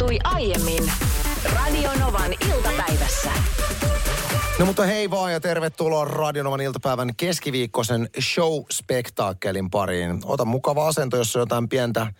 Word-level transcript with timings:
tapahtui 0.00 0.18
aiemmin 0.24 0.92
Radionovan 1.54 2.32
iltapäivässä. 2.32 3.30
No 4.58 4.66
mutta 4.66 4.86
hei 4.86 5.10
vaan 5.10 5.32
ja 5.32 5.40
tervetuloa 5.40 6.04
Radionovan 6.04 6.60
iltapäivän 6.60 7.16
keskiviikkoisen 7.16 8.08
show-spektaakkelin 8.20 9.70
pariin. 9.70 10.20
Ota 10.24 10.44
mukava 10.44 10.88
asento, 10.88 11.16
jos 11.16 11.36
on 11.36 11.40
jotain 11.40 11.68
pientä 11.68 12.12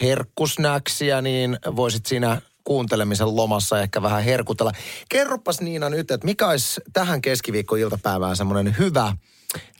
herkkusnäksiä, 0.00 1.22
niin 1.22 1.58
voisit 1.76 2.06
siinä 2.06 2.40
kuuntelemisen 2.64 3.36
lomassa 3.36 3.80
ehkä 3.80 4.02
vähän 4.02 4.24
herkutella. 4.24 4.72
Kerropas 5.08 5.60
Niina 5.60 5.88
nyt, 5.90 6.10
että 6.10 6.24
mikä 6.24 6.48
olisi 6.48 6.80
tähän 6.92 7.20
keskiviikko-iltapäivään 7.20 8.36
semmoinen 8.36 8.74
hyvä 8.78 9.12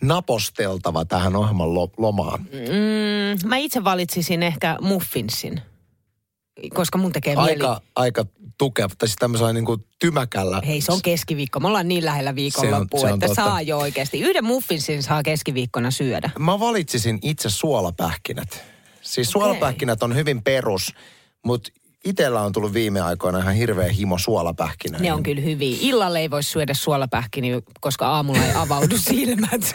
naposteltava 0.02 1.04
tähän 1.04 1.36
ohjelman 1.36 1.74
lo- 1.74 1.92
lomaan? 1.96 2.40
Mm, 2.40 3.48
mä 3.48 3.56
itse 3.56 3.84
valitsisin 3.84 4.42
ehkä 4.42 4.76
muffinsin, 4.80 5.62
koska 6.75 6.98
mun 6.98 7.12
tekee 7.12 7.36
mieli. 7.36 7.50
Aika, 7.50 7.80
aika 7.96 8.25
tukeva, 8.58 8.94
tai 8.98 9.08
siis 9.08 9.17
tämmöisellä 9.17 9.53
niin 9.53 9.64
kuin 9.64 9.85
tymäkällä. 9.98 10.62
Hei, 10.67 10.81
se 10.81 10.93
on 10.93 11.03
keskiviikko. 11.03 11.61
Me 11.61 11.67
ollaan 11.68 11.89
niin 11.89 12.04
lähellä 12.04 12.34
viikonloppua, 12.34 13.11
että 13.11 13.26
totta. 13.26 13.44
saa 13.44 13.62
jo 13.62 13.79
oikeasti. 13.79 14.21
Yhden 14.21 14.44
muffinsin 14.44 15.03
saa 15.03 15.22
keskiviikkona 15.22 15.90
syödä. 15.90 16.31
Mä 16.39 16.61
valitsisin 16.61 17.18
itse 17.22 17.50
suolapähkinät. 17.50 18.64
Siis 19.03 19.29
Okei. 19.29 19.32
suolapähkinät 19.32 20.03
on 20.03 20.14
hyvin 20.14 20.43
perus, 20.43 20.94
mutta 21.44 21.71
itsellä 22.04 22.40
on 22.40 22.52
tullut 22.52 22.72
viime 22.72 23.00
aikoina 23.00 23.38
ihan 23.38 23.54
hirveä 23.54 23.88
himo 23.93 24.18
suolapähkinöihin. 24.18 25.04
Ne 25.04 25.12
on 25.12 25.22
kyllä 25.22 25.43
hyviä. 25.43 25.76
Illalla 25.80 26.18
ei 26.18 26.30
voi 26.30 26.43
syödä 26.43 26.75
suolapähkiniä, 26.75 27.61
koska 27.80 28.06
aamulla 28.08 28.44
ei 28.44 28.52
avaudu 28.54 28.98
silmät. 29.11 29.72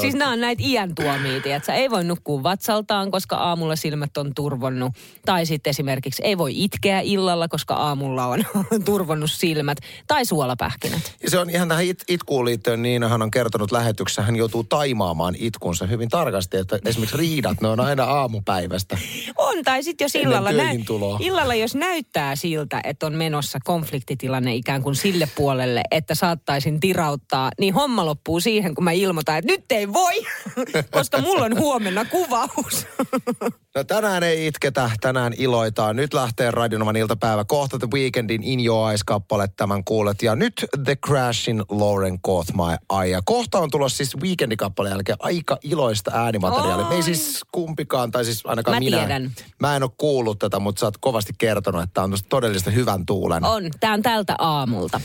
Siis 0.00 0.14
nämä 0.14 0.30
on 0.30 0.40
näitä 0.40 0.62
iän 0.66 0.94
tuomia, 0.94 1.56
että 1.56 1.74
ei 1.74 1.90
voi 1.90 2.04
nukkua 2.04 2.42
vatsaltaan, 2.42 3.10
koska 3.10 3.36
aamulla 3.36 3.76
silmät 3.76 4.16
on 4.16 4.32
turvonnut. 4.34 4.92
Tai 5.24 5.46
sitten 5.46 5.70
esimerkiksi 5.70 6.22
ei 6.24 6.38
voi 6.38 6.64
itkeä 6.64 7.00
illalla, 7.00 7.48
koska 7.48 7.74
aamulla 7.74 8.26
on 8.26 8.44
turvonnut 8.84 9.30
silmät. 9.30 9.78
Tai 10.06 10.24
suolapähkinät. 10.24 11.12
Ja 11.22 11.30
se 11.30 11.38
on 11.38 11.50
ihan 11.50 11.68
tähän 11.68 11.84
it- 11.84 12.04
itkuun 12.08 12.44
liittyen, 12.44 12.82
Niinahan 12.82 13.22
on 13.22 13.30
kertonut 13.30 13.72
lähetyksessä, 13.72 14.22
hän 14.22 14.36
joutuu 14.36 14.64
taimaamaan 14.64 15.34
itkunsa 15.38 15.86
hyvin 15.86 16.08
tarkasti, 16.08 16.56
että 16.56 16.78
esimerkiksi 16.84 17.16
riidat, 17.16 17.60
ne 17.60 17.68
on 17.68 17.80
aina 17.80 18.04
aamupäivästä. 18.04 18.98
On, 19.36 19.64
tai 19.64 19.82
sitten 19.82 20.04
jos 20.04 20.14
illalla, 20.14 20.50
tuloa. 20.86 21.18
illalla 21.22 21.54
jos 21.54 21.65
näyttää 21.74 22.36
siltä, 22.36 22.80
että 22.84 23.06
on 23.06 23.14
menossa 23.14 23.58
konfliktitilanne 23.64 24.54
ikään 24.54 24.82
kuin 24.82 24.94
sille 24.94 25.28
puolelle, 25.36 25.82
että 25.90 26.14
saattaisin 26.14 26.80
tirauttaa, 26.80 27.50
niin 27.60 27.74
homma 27.74 28.06
loppuu 28.06 28.40
siihen, 28.40 28.74
kun 28.74 28.84
mä 28.84 28.92
ilmoitan, 28.92 29.38
että 29.38 29.52
nyt 29.52 29.72
ei 29.72 29.92
voi, 29.92 30.14
koska 30.90 31.20
mulla 31.20 31.44
on 31.44 31.58
huomenna 31.58 32.04
kuvaus. 32.04 32.86
No 33.76 33.84
tänään 33.84 34.22
ei 34.22 34.46
itketä, 34.46 34.90
tänään 35.00 35.32
iloitaan. 35.38 35.96
Nyt 35.96 36.14
lähtee 36.14 36.50
Radionovan 36.50 36.96
iltapäivä. 36.96 37.44
Kohta 37.44 37.78
The 37.78 37.88
Weekendin 37.94 38.42
In 38.42 38.66
Your 38.66 38.90
Eyes-kappale 38.90 39.48
tämän 39.56 39.84
kuulet. 39.84 40.22
Ja 40.22 40.36
nyt 40.36 40.64
The 40.84 40.96
Crashin 41.06 41.62
Lauren 41.68 42.20
Caught 42.20 42.50
My 42.54 42.98
Eye. 43.02 43.10
Ja 43.10 43.20
kohta 43.24 43.58
on 43.58 43.70
tulossa 43.70 43.96
siis 43.96 44.16
Weekendin 44.22 44.58
kappaleen 44.58 44.92
jälkeen 44.92 45.18
aika 45.20 45.58
iloista 45.62 46.10
äänimateriaalia. 46.14 46.88
Me 46.88 46.94
ei 46.94 47.02
siis 47.02 47.40
kumpikaan, 47.52 48.10
tai 48.10 48.24
siis 48.24 48.46
ainakaan 48.46 48.76
Mä 48.76 48.78
minä. 48.78 48.98
tiedän. 48.98 49.30
Mä 49.60 49.76
en 49.76 49.82
ole 49.82 49.90
kuullut 49.98 50.38
tätä, 50.38 50.58
mutta 50.58 50.80
sä 50.80 50.86
oot 50.86 50.96
kovasti 51.00 51.32
kertonut, 51.38 51.55
että 51.82 52.02
on 52.02 52.12
todellista 52.28 52.70
hyvän 52.70 53.06
tuulen. 53.06 53.44
On, 53.44 53.70
tää 53.80 53.92
on 53.92 54.02
tältä 54.02 54.34
aamulta. 54.38 55.00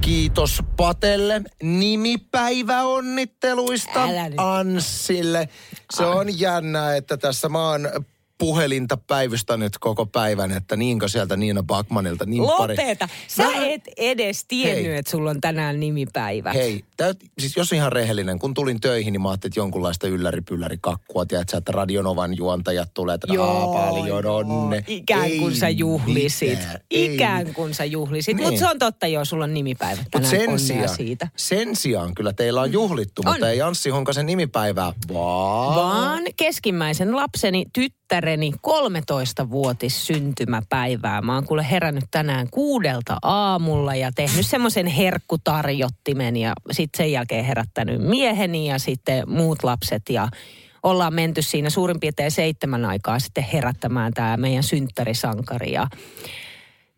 Kiitos 0.00 0.62
Patelle 0.76 1.42
nimipäiväonnitteluista 1.62 4.04
Älä 4.04 4.28
nyt. 4.28 4.38
Anssille. 4.38 5.48
Se 5.94 6.04
on 6.04 6.40
jännä, 6.40 6.96
että 6.96 7.16
tässä 7.16 7.48
mä 7.48 7.68
oon 7.68 7.88
puhelinta 8.38 8.96
päivystänyt 8.96 9.72
koko 9.80 10.06
päivän, 10.06 10.50
että 10.52 10.76
niinkö 10.76 11.08
sieltä 11.08 11.36
Niina 11.36 11.62
Bakmanilta 11.62 12.24
niin 12.26 12.44
pari. 12.46 12.76
Lopeta. 12.76 13.08
Sä 13.28 13.42
Mä- 13.42 13.66
et 13.66 13.82
edes 13.96 14.44
tiennyt, 14.48 14.84
Hei. 14.84 14.96
että 14.96 15.10
sulla 15.10 15.30
on 15.30 15.40
tänään 15.40 15.80
nimipäivä. 15.80 16.52
Hei, 16.52 16.84
täyt, 16.96 17.16
siis 17.38 17.56
jos 17.56 17.72
ihan 17.72 17.92
rehellinen, 17.92 18.38
kun 18.38 18.54
tulin 18.54 18.80
töihin, 18.80 19.12
niin 19.12 19.22
mä 19.22 19.30
ajattelin, 19.30 19.50
että 19.50 19.60
jonkunlaista 19.60 20.06
ylläri 20.06 20.78
kakkua, 20.80 21.26
tiedätkö, 21.26 21.56
että 21.56 21.72
Radionovan 21.72 22.36
juontajat 22.36 22.90
tulee, 22.94 23.14
että 23.14 23.26
Aa, 23.42 23.66
paljon 23.90 24.26
onne. 24.26 24.84
Ikään 24.86 25.30
kuin 25.38 25.56
sä 25.56 25.68
juhlisit. 25.68 26.58
mitään, 26.58 26.80
Ikään 26.90 27.54
kuin 27.54 27.74
sä 27.74 27.84
juhlisit. 27.84 28.36
Niin. 28.36 28.44
Mutta 28.48 28.58
se 28.58 28.68
on 28.68 28.78
totta 28.78 29.06
joo, 29.06 29.24
sulla 29.24 29.44
on 29.44 29.54
nimipäivä 29.54 30.02
tänään. 30.10 30.30
sen 30.30 30.40
Onnea 30.40 30.58
sijaan, 30.58 30.96
siitä. 30.96 31.28
sen 31.36 31.76
sijaan 31.76 32.14
kyllä 32.14 32.32
teillä 32.32 32.60
on 32.60 32.72
juhlittu, 32.72 33.22
On. 33.26 33.32
mutta 33.32 33.50
ei 33.50 33.62
Anssi 33.62 33.90
Honkasen 33.90 34.26
nimipäivää, 34.26 34.92
vaan... 35.12 35.74
Vaan 35.76 36.22
keskimmäisen 36.36 37.16
lapseni 37.16 37.64
tyttäreni 38.12 38.52
13-vuotis 38.52 40.06
syntymäpäivää. 40.06 41.22
Mä 41.22 41.34
oon 41.34 41.46
kuule 41.46 41.70
herännyt 41.70 42.04
tänään 42.10 42.46
kuudelta 42.50 43.18
aamulla 43.22 43.94
ja 43.94 44.10
tehnyt 44.14 44.46
semmoisen 44.46 44.86
herkkutarjottimen 44.86 46.36
ja 46.36 46.52
sitten 46.70 47.04
sen 47.04 47.12
jälkeen 47.12 47.44
herättänyt 47.44 48.02
mieheni 48.02 48.68
ja 48.68 48.78
sitten 48.78 49.28
muut 49.28 49.62
lapset 49.62 50.02
ja 50.08 50.28
ollaan 50.82 51.14
menty 51.14 51.42
siinä 51.42 51.70
suurin 51.70 52.00
piirtein 52.00 52.30
seitsemän 52.30 52.84
aikaa 52.84 53.18
sitten 53.18 53.44
herättämään 53.44 54.12
tämä 54.12 54.36
meidän 54.36 54.62
synttärisankari. 54.62 55.72
Ja 55.72 55.86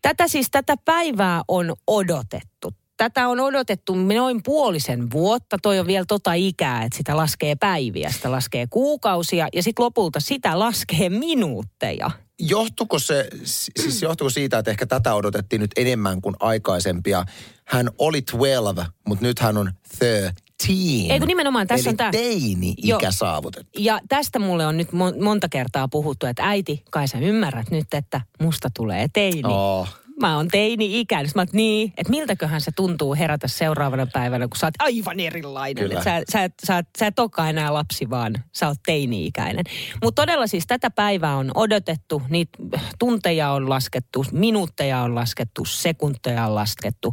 Tätä 0.03 0.29
siis, 0.29 0.49
tätä 0.51 0.75
päivää 0.85 1.43
on 1.49 1.75
odotettu. 1.87 2.71
Tätä 2.97 3.29
on 3.29 3.41
odotettu 3.41 3.95
noin 3.95 4.43
puolisen 4.43 5.11
vuotta. 5.11 5.57
Toi 5.63 5.79
on 5.79 5.87
vielä 5.87 6.05
tota 6.09 6.33
ikää, 6.33 6.83
että 6.85 6.97
sitä 6.97 7.17
laskee 7.17 7.55
päiviä, 7.55 8.11
sitä 8.11 8.31
laskee 8.31 8.67
kuukausia 8.71 9.49
ja 9.53 9.63
sitten 9.63 9.85
lopulta 9.85 10.21
sitä 10.21 10.59
laskee 10.59 11.09
minuutteja. 11.09 12.11
Johtuko 12.41 12.99
se, 12.99 13.29
siis 13.45 14.03
johtuko 14.03 14.31
siitä, 14.31 14.59
että 14.59 14.71
ehkä 14.71 14.87
tätä 14.87 15.15
odotettiin 15.15 15.61
nyt 15.61 15.71
enemmän 15.77 16.21
kuin 16.21 16.35
aikaisempia? 16.41 17.25
Hän 17.65 17.91
oli 17.99 18.23
12, 18.23 18.87
mutta 19.09 19.25
nyt 19.25 19.39
hän 19.39 19.57
on 19.57 19.71
13. 19.99 21.13
Ei 21.13 21.19
kun 21.19 21.29
nimenomaan 21.29 21.67
tässä 21.67 21.91
Eli 21.91 21.93
on 21.93 21.97
tää- 21.97 22.11
teini-ikä 22.11 23.11
saavutettu. 23.11 23.71
Ja 23.79 24.01
tästä 24.09 24.39
mulle 24.39 24.67
on 24.67 24.77
nyt 24.77 24.89
mon- 24.89 25.23
monta 25.25 25.49
kertaa 25.49 25.89
puhuttu, 25.89 26.27
että 26.27 26.43
äiti, 26.49 26.83
kai 26.91 27.09
sä 27.09 27.19
ymmärrät 27.19 27.71
nyt, 27.71 27.95
että 27.95 28.21
musta 28.43 28.69
tulee 28.77 29.07
teini. 29.13 29.43
Oh. 29.45 29.89
Mä 30.21 30.37
oon 30.37 30.49
teini-ikäinen. 30.49 31.33
Mä 31.35 31.41
oon, 31.41 31.49
niin, 31.53 31.93
että 31.97 32.11
miltäköhän 32.11 32.61
se 32.61 32.71
tuntuu 32.77 33.15
herätä 33.15 33.49
seuraavana 33.49 34.07
päivänä, 34.07 34.49
kun 34.49 34.57
sä 34.57 34.67
oot 34.67 34.75
aivan 34.79 35.21
erilainen. 35.21 35.93
Et 35.93 36.03
sä, 36.03 36.23
sä, 36.33 36.51
sä, 36.67 36.85
sä 36.99 37.07
et 37.07 37.19
olekaan 37.19 37.51
enää 37.51 37.75
lapsi, 37.75 38.11
vaan 38.11 38.35
sä 38.53 38.69
oot 38.69 38.79
teini-ikäinen. 38.87 39.65
Mutta 40.03 40.23
todella 40.23 40.47
siis 40.47 40.67
tätä 40.67 40.91
päivää 40.91 41.37
on 41.37 41.51
odotettu, 41.55 42.23
niitä 42.29 42.59
tunteja 42.99 43.51
on 43.51 43.71
laskettu, 43.71 44.25
minuutteja 44.33 45.01
on 45.01 45.15
laskettu, 45.15 45.65
sekunteja 45.65 46.47
on 46.47 46.55
laskettu. 46.55 47.13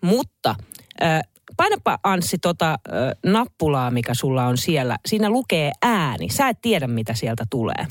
Mutta 0.00 0.54
äh, 1.02 1.20
painapa 1.56 1.98
Anssi 2.02 2.38
tota 2.38 2.70
äh, 2.70 3.32
nappulaa, 3.32 3.90
mikä 3.90 4.14
sulla 4.14 4.46
on 4.46 4.58
siellä. 4.58 4.96
Siinä 5.06 5.30
lukee 5.30 5.72
ääni. 5.82 6.28
Sä 6.28 6.48
et 6.48 6.58
tiedä, 6.62 6.86
mitä 6.86 7.14
sieltä 7.14 7.44
tulee. 7.50 7.86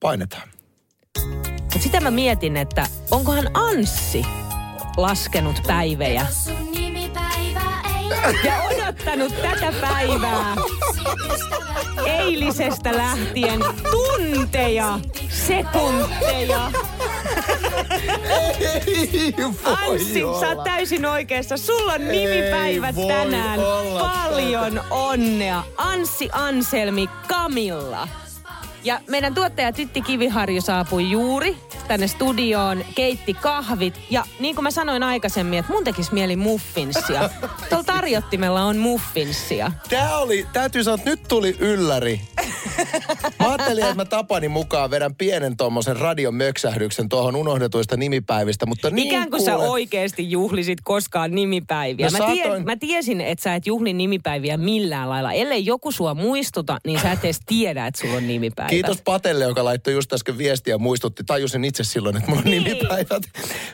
Painetaan. 0.00 0.48
Sitä 1.92 2.04
mä 2.04 2.10
mietin, 2.10 2.56
että 2.56 2.86
onkohan 3.10 3.50
Anssi 3.54 4.26
laskenut 4.96 5.62
päivejä 5.66 6.26
nimipäivä 6.74 7.60
ja 8.44 8.62
odottanut 8.62 9.34
tätä 9.42 9.72
päivää 9.80 10.56
eilisestä 12.06 12.96
lähtien 12.96 13.60
tunteja, 13.90 15.00
sekunteja. 15.28 16.70
Ei 18.28 19.34
Anssi, 19.64 20.20
sä 20.40 20.48
oot 20.48 20.64
täysin 20.64 21.06
oikeassa. 21.06 21.56
Sulla 21.56 21.92
on 21.92 22.08
nimipäivät 22.08 22.96
voi 22.96 23.08
tänään. 23.08 23.60
Paljon 24.00 24.80
onnea. 24.90 25.64
Anssi 25.76 26.28
Anselmi 26.32 27.08
Kamilla. 27.28 28.08
Ja 28.84 29.00
meidän 29.08 29.34
tuottaja 29.34 29.72
Tytti 29.72 30.00
Kiviharju 30.00 30.60
saapui 30.60 31.10
juuri 31.10 31.56
tänne 31.88 32.06
studioon, 32.06 32.84
keitti 32.94 33.34
kahvit. 33.34 34.00
Ja 34.10 34.24
niin 34.40 34.54
kuin 34.54 34.62
mä 34.62 34.70
sanoin 34.70 35.02
aikaisemmin, 35.02 35.58
että 35.58 35.72
mun 35.72 35.84
tekisi 35.84 36.14
mieli 36.14 36.36
muffinsia. 36.36 37.30
Tuolla 37.68 37.84
tarjottimella 37.84 38.62
on 38.62 38.76
muffinsia. 38.76 39.72
Tää 39.88 40.18
oli, 40.18 40.46
täytyy 40.52 40.84
sanoa, 40.84 40.94
että 40.94 41.10
nyt 41.10 41.20
tuli 41.28 41.56
ylläri. 41.58 42.20
Mä 43.40 43.48
ajattelin, 43.48 43.82
että 43.84 43.94
mä 43.94 44.04
Tapani 44.04 44.48
mukaan 44.48 44.90
vedän 44.90 45.14
pienen 45.14 45.56
tuommoisen 45.56 45.96
radion 45.96 46.34
möksähdyksen 46.34 47.08
tuohon 47.08 47.36
unohdetuista 47.36 47.96
nimipäivistä, 47.96 48.66
mutta 48.66 48.90
niin 48.90 49.08
Ikään 49.08 49.30
kuin 49.30 49.42
sä 49.42 49.52
kuule- 49.54 49.68
oikeasti 49.68 50.30
juhlisit 50.30 50.78
koskaan 50.84 51.30
nimipäiviä. 51.34 52.06
No 52.06 52.10
mä, 52.12 52.18
saatoin. 52.18 52.64
mä 52.64 52.76
tiesin, 52.76 53.20
että 53.20 53.42
sä 53.42 53.54
et 53.54 53.66
juhli 53.66 53.92
nimipäiviä 53.92 54.56
millään 54.56 55.08
lailla. 55.10 55.32
Ellei 55.32 55.66
joku 55.66 55.92
sua 55.92 56.14
muistuta, 56.14 56.78
niin 56.86 57.00
sä 57.00 57.12
et 57.12 57.24
edes 57.24 57.40
tiedä, 57.46 57.86
että 57.86 58.00
sulla 58.00 58.16
on 58.16 58.26
nimipäivä. 58.28 58.68
Kiitos 58.68 59.02
Patelle, 59.04 59.44
joka 59.44 59.64
laittoi 59.64 59.94
just 59.94 60.12
äsken 60.12 60.38
viestiä 60.38 60.74
ja 60.74 60.78
muistutti. 60.78 61.24
Tajusin 61.26 61.64
itse 61.64 61.84
silloin, 61.84 62.16
että 62.16 62.28
mulla 62.30 62.42
on 62.44 62.50
Niin. 62.50 62.64
nimipäivät. 62.64 63.22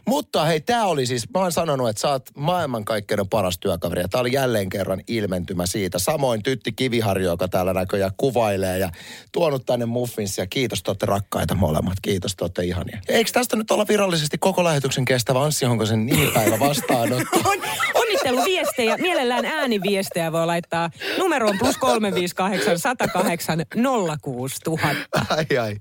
Mutta 0.06 0.44
hei, 0.44 0.60
tää 0.60 0.86
oli 0.86 1.06
siis, 1.06 1.30
mä 1.34 1.40
oon 1.40 1.52
sanonut, 1.52 1.88
että 1.88 2.00
sä 2.00 2.08
oot 2.08 2.22
maailmankaikkeuden 2.36 3.28
paras 3.28 3.58
työkaveri. 3.58 4.02
Ja 4.02 4.08
tää 4.08 4.20
oli 4.20 4.32
jälleen 4.32 4.68
kerran 4.68 5.00
ilmentymä 5.06 5.66
siitä. 5.66 5.98
Samoin 5.98 6.42
Tytti 6.42 6.72
Kiviharjo, 6.72 7.30
joka 7.30 7.48
täällä 7.48 7.72
näköjään 7.72 8.12
kuvailee. 8.16 8.78
Ja 8.78 8.87
ja 8.94 9.00
tuonut 9.32 9.66
tänne 9.66 9.86
muffinsia. 9.86 10.46
Kiitos, 10.46 10.82
te 10.82 10.90
olette 10.90 11.06
rakkaita 11.06 11.54
molemmat. 11.54 11.94
Kiitos, 12.02 12.36
te 12.36 12.44
olette 12.44 12.64
ihania. 12.64 13.00
Eikö 13.08 13.30
tästä 13.32 13.56
nyt 13.56 13.70
olla 13.70 13.88
virallisesti 13.88 14.38
koko 14.38 14.64
lähetyksen 14.64 15.04
kestävä 15.04 15.42
Anssi 15.42 15.66
Honkosen 15.66 16.06
nimipäivä 16.06 16.58
vastaanotto? 16.58 17.38
On, 17.50 17.58
onnitteluviestejä, 17.94 18.96
mielellään 18.96 19.44
ääniviestejä 19.44 20.32
voi 20.32 20.46
laittaa 20.46 20.90
numeroon 21.18 21.58
plus 21.58 21.78
358 21.78 22.78
108 22.78 23.58
06000. 24.22 24.96
Ai 25.30 25.58
ai. 25.58 25.76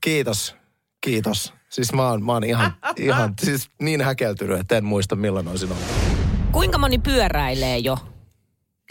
Kiitos. 0.00 0.54
Kiitos. 1.00 1.54
Siis 1.68 1.92
mä 1.92 2.08
oon, 2.08 2.24
mä 2.24 2.32
oon 2.32 2.44
ihan, 2.44 2.74
ihan 2.96 3.34
siis 3.42 3.70
niin 3.82 4.00
häkeltynyt, 4.00 4.60
että 4.60 4.76
en 4.76 4.84
muista 4.84 5.16
milloin 5.16 5.48
olisin 5.48 5.72
ollut. 5.72 5.84
Kuinka 6.52 6.78
moni 6.78 6.98
pyöräilee 6.98 7.78
jo? 7.78 7.98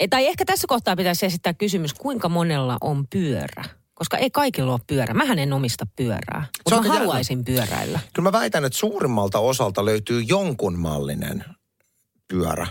E, 0.00 0.08
tai 0.08 0.26
ehkä 0.26 0.44
tässä 0.44 0.66
kohtaa 0.68 0.96
pitäisi 0.96 1.26
esittää 1.26 1.54
kysymys, 1.54 1.94
kuinka 1.94 2.28
monella 2.28 2.76
on 2.80 3.06
pyörä? 3.06 3.64
Koska 3.94 4.16
ei 4.16 4.30
kaikilla 4.30 4.72
ole 4.72 4.80
pyörä. 4.86 5.14
Mähän 5.14 5.38
en 5.38 5.52
omista 5.52 5.86
pyörää, 5.96 6.46
mutta 6.64 6.88
mä 6.88 6.94
haluaisin 6.94 7.44
pyöräillä. 7.44 7.98
Kyllä 8.12 8.28
mä 8.28 8.38
väitän, 8.38 8.64
että 8.64 8.78
suurimmalta 8.78 9.38
osalta 9.38 9.84
löytyy 9.84 10.20
jonkun 10.20 10.78
mallinen 10.78 11.44
pyörä 12.28 12.66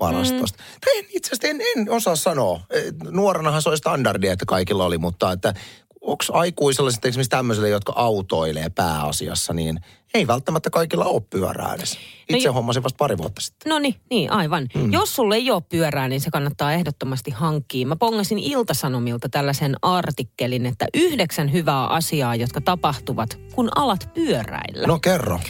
varastosta. 0.00 0.58
Mm. 0.58 0.80
Tai 0.84 0.98
en, 0.98 1.04
itse 1.08 1.28
asiassa 1.28 1.48
en, 1.48 1.60
en 1.76 1.90
osaa 1.90 2.16
sanoa. 2.16 2.60
Eh, 2.70 2.92
Nuorenahan 3.10 3.62
se 3.62 3.68
oli 3.68 3.76
standardia, 3.76 4.32
että 4.32 4.46
kaikilla 4.46 4.84
oli, 4.84 4.98
mutta 4.98 5.32
että 5.32 5.54
onko 6.00 6.24
aikuisella 6.32 6.90
sitten 6.90 7.08
esimerkiksi 7.08 7.30
tämmöisille, 7.30 7.68
jotka 7.68 7.92
autoilee 7.96 8.70
pääasiassa, 8.74 9.52
niin 9.52 9.80
ei 10.14 10.26
välttämättä 10.26 10.70
kaikilla 10.70 11.04
ole 11.04 11.22
pyörää 11.30 11.74
edes. 11.74 11.98
Itse 12.28 12.48
jo- 12.48 12.52
hommasin 12.52 12.82
vasta 12.82 12.96
pari 12.96 13.18
vuotta 13.18 13.40
sitten. 13.40 13.70
No 13.70 13.78
niin, 13.78 13.94
niin 14.10 14.32
aivan. 14.32 14.68
Mm. 14.74 14.92
Jos 14.92 15.14
sulle 15.16 15.36
ei 15.36 15.50
ole 15.50 15.62
pyörää, 15.68 16.08
niin 16.08 16.20
se 16.20 16.30
kannattaa 16.30 16.72
ehdottomasti 16.72 17.30
hankkia. 17.30 17.86
Mä 17.86 17.96
pongasin 17.96 18.38
Iltasanomilta 18.38 19.28
tällaisen 19.28 19.76
artikkelin, 19.82 20.66
että 20.66 20.86
yhdeksän 20.94 21.52
hyvää 21.52 21.86
asiaa, 21.86 22.34
jotka 22.34 22.60
tapahtuvat, 22.60 23.38
kun 23.54 23.68
alat 23.76 24.10
pyöräillä. 24.14 24.86
No 24.86 24.98
kerro. 24.98 25.40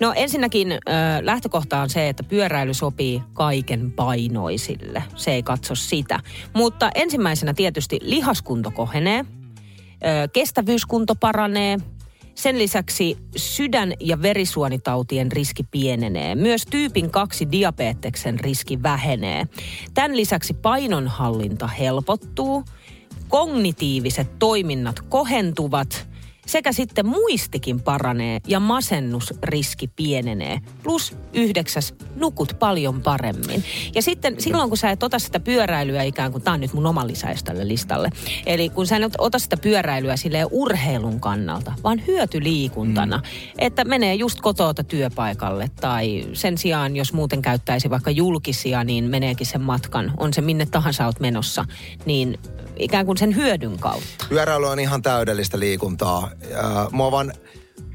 No 0.00 0.12
ensinnäkin 0.16 0.72
ö, 0.72 0.76
lähtökohta 1.20 1.80
on 1.80 1.90
se, 1.90 2.08
että 2.08 2.22
pyöräily 2.22 2.74
sopii 2.74 3.22
kaiken 3.32 3.92
painoisille. 3.92 5.02
Se 5.16 5.32
ei 5.32 5.42
katso 5.42 5.74
sitä. 5.74 6.20
Mutta 6.54 6.90
ensimmäisenä 6.94 7.54
tietysti 7.54 7.98
lihaskunto 8.02 8.70
kohenee, 8.70 9.24
ö, 9.24 10.28
kestävyyskunto 10.32 11.14
paranee, 11.14 11.78
sen 12.36 12.58
lisäksi 12.58 13.16
sydän- 13.36 13.94
ja 14.00 14.22
verisuonitautien 14.22 15.32
riski 15.32 15.62
pienenee. 15.70 16.34
Myös 16.34 16.66
tyypin 16.70 17.10
2 17.10 17.52
diabeteksen 17.52 18.40
riski 18.40 18.82
vähenee. 18.82 19.46
Tämän 19.94 20.16
lisäksi 20.16 20.54
painonhallinta 20.54 21.66
helpottuu, 21.66 22.64
kognitiiviset 23.28 24.38
toiminnat 24.38 25.00
kohentuvat 25.00 26.08
sekä 26.46 26.72
sitten 26.72 27.06
muistikin 27.06 27.80
paranee 27.80 28.40
ja 28.48 28.60
masennusriski 28.60 29.88
pienenee. 29.88 30.60
Plus 30.82 31.16
yhdeksäs, 31.32 31.94
nukut 32.16 32.56
paljon 32.58 33.02
paremmin. 33.02 33.64
Ja 33.94 34.02
sitten 34.02 34.40
silloin, 34.40 34.68
kun 34.68 34.78
sä 34.78 34.90
et 34.90 35.02
ota 35.02 35.18
sitä 35.18 35.40
pyöräilyä 35.40 36.02
ikään 36.02 36.32
kuin, 36.32 36.42
tämä 36.42 36.54
on 36.54 36.60
nyt 36.60 36.72
mun 36.72 36.86
oma 36.86 37.06
lisäys 37.06 37.44
tälle 37.44 37.68
listalle. 37.68 38.10
Eli 38.46 38.68
kun 38.68 38.86
sä 38.86 38.96
et 38.96 39.14
ota 39.18 39.38
sitä 39.38 39.56
pyöräilyä 39.56 40.16
silleen 40.16 40.46
urheilun 40.50 41.20
kannalta, 41.20 41.72
vaan 41.84 42.06
hyötyliikuntana. 42.06 43.16
Mm. 43.16 43.22
Että 43.58 43.84
menee 43.84 44.14
just 44.14 44.40
kotoota 44.40 44.84
työpaikalle 44.84 45.70
tai 45.80 46.26
sen 46.32 46.58
sijaan, 46.58 46.96
jos 46.96 47.12
muuten 47.12 47.42
käyttäisi 47.42 47.90
vaikka 47.90 48.10
julkisia, 48.10 48.84
niin 48.84 49.04
meneekin 49.04 49.46
sen 49.46 49.60
matkan. 49.60 50.12
On 50.16 50.32
se 50.32 50.40
minne 50.40 50.66
tahansa 50.66 51.06
oot 51.06 51.20
menossa, 51.20 51.64
niin 52.06 52.38
ikään 52.78 53.06
kuin 53.06 53.18
sen 53.18 53.36
hyödyn 53.36 53.78
kautta. 53.78 54.26
Pyöräily 54.28 54.66
on 54.66 54.80
ihan 54.80 55.02
täydellistä 55.02 55.58
liikuntaa. 55.58 56.30
Oon 56.98 57.12
vaan, 57.12 57.32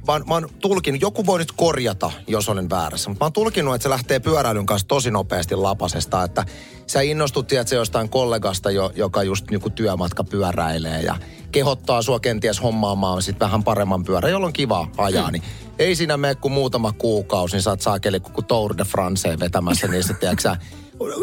vaan, 0.08 0.24
mä 0.28 0.34
oon 0.34 0.50
tulkinut, 0.60 1.02
joku 1.02 1.26
voi 1.26 1.40
nyt 1.40 1.52
korjata, 1.52 2.12
jos 2.28 2.50
olen 2.50 2.70
väärässä, 2.70 3.10
mutta 3.10 3.24
mä 3.24 3.26
oon 3.26 3.34
tulkinut, 3.34 3.76
että 3.76 3.84
se 3.84 3.90
lähtee 3.90 4.20
pyöräilyn 4.20 4.66
kanssa 4.66 4.88
tosi 4.88 5.12
nopeasti 5.12 5.56
lapasesta, 5.56 6.24
että 6.24 6.46
sä 6.88 7.02
innostut, 7.02 7.48
tiedätkö, 7.48 7.76
jostain 7.76 8.10
kollegasta, 8.10 8.72
jo, 8.72 8.92
joka 8.96 9.24
just 9.24 9.50
niinku 9.52 9.70
työmatka 9.70 10.24
pyöräilee 10.24 11.02
ja 11.02 11.16
kehottaa 11.52 12.02
sua 12.02 12.20
kenties 12.20 12.64
hommaamaan 12.64 13.22
sit 13.22 13.40
vähän 13.40 13.64
paremman 13.64 14.04
pyörän, 14.04 14.32
jolloin 14.32 14.54
kiva 14.54 14.88
ajaa, 14.98 15.32
niin 15.32 15.44
ei 15.80 15.96
siinä 15.96 16.18
mene 16.18 16.36
kuin 16.36 16.52
muutama 16.52 16.92
kuukausi, 16.92 17.56
niin 17.56 17.62
sä 17.62 17.70
oot 17.70 17.82
saakeli 17.82 18.20
koko 18.20 18.42
Tour 18.42 18.78
de 18.78 18.84
France 18.84 19.40
vetämässä 19.40 19.88
niistä, 19.88 20.14
tiedätkö 20.14 20.42
sä, 20.42 20.58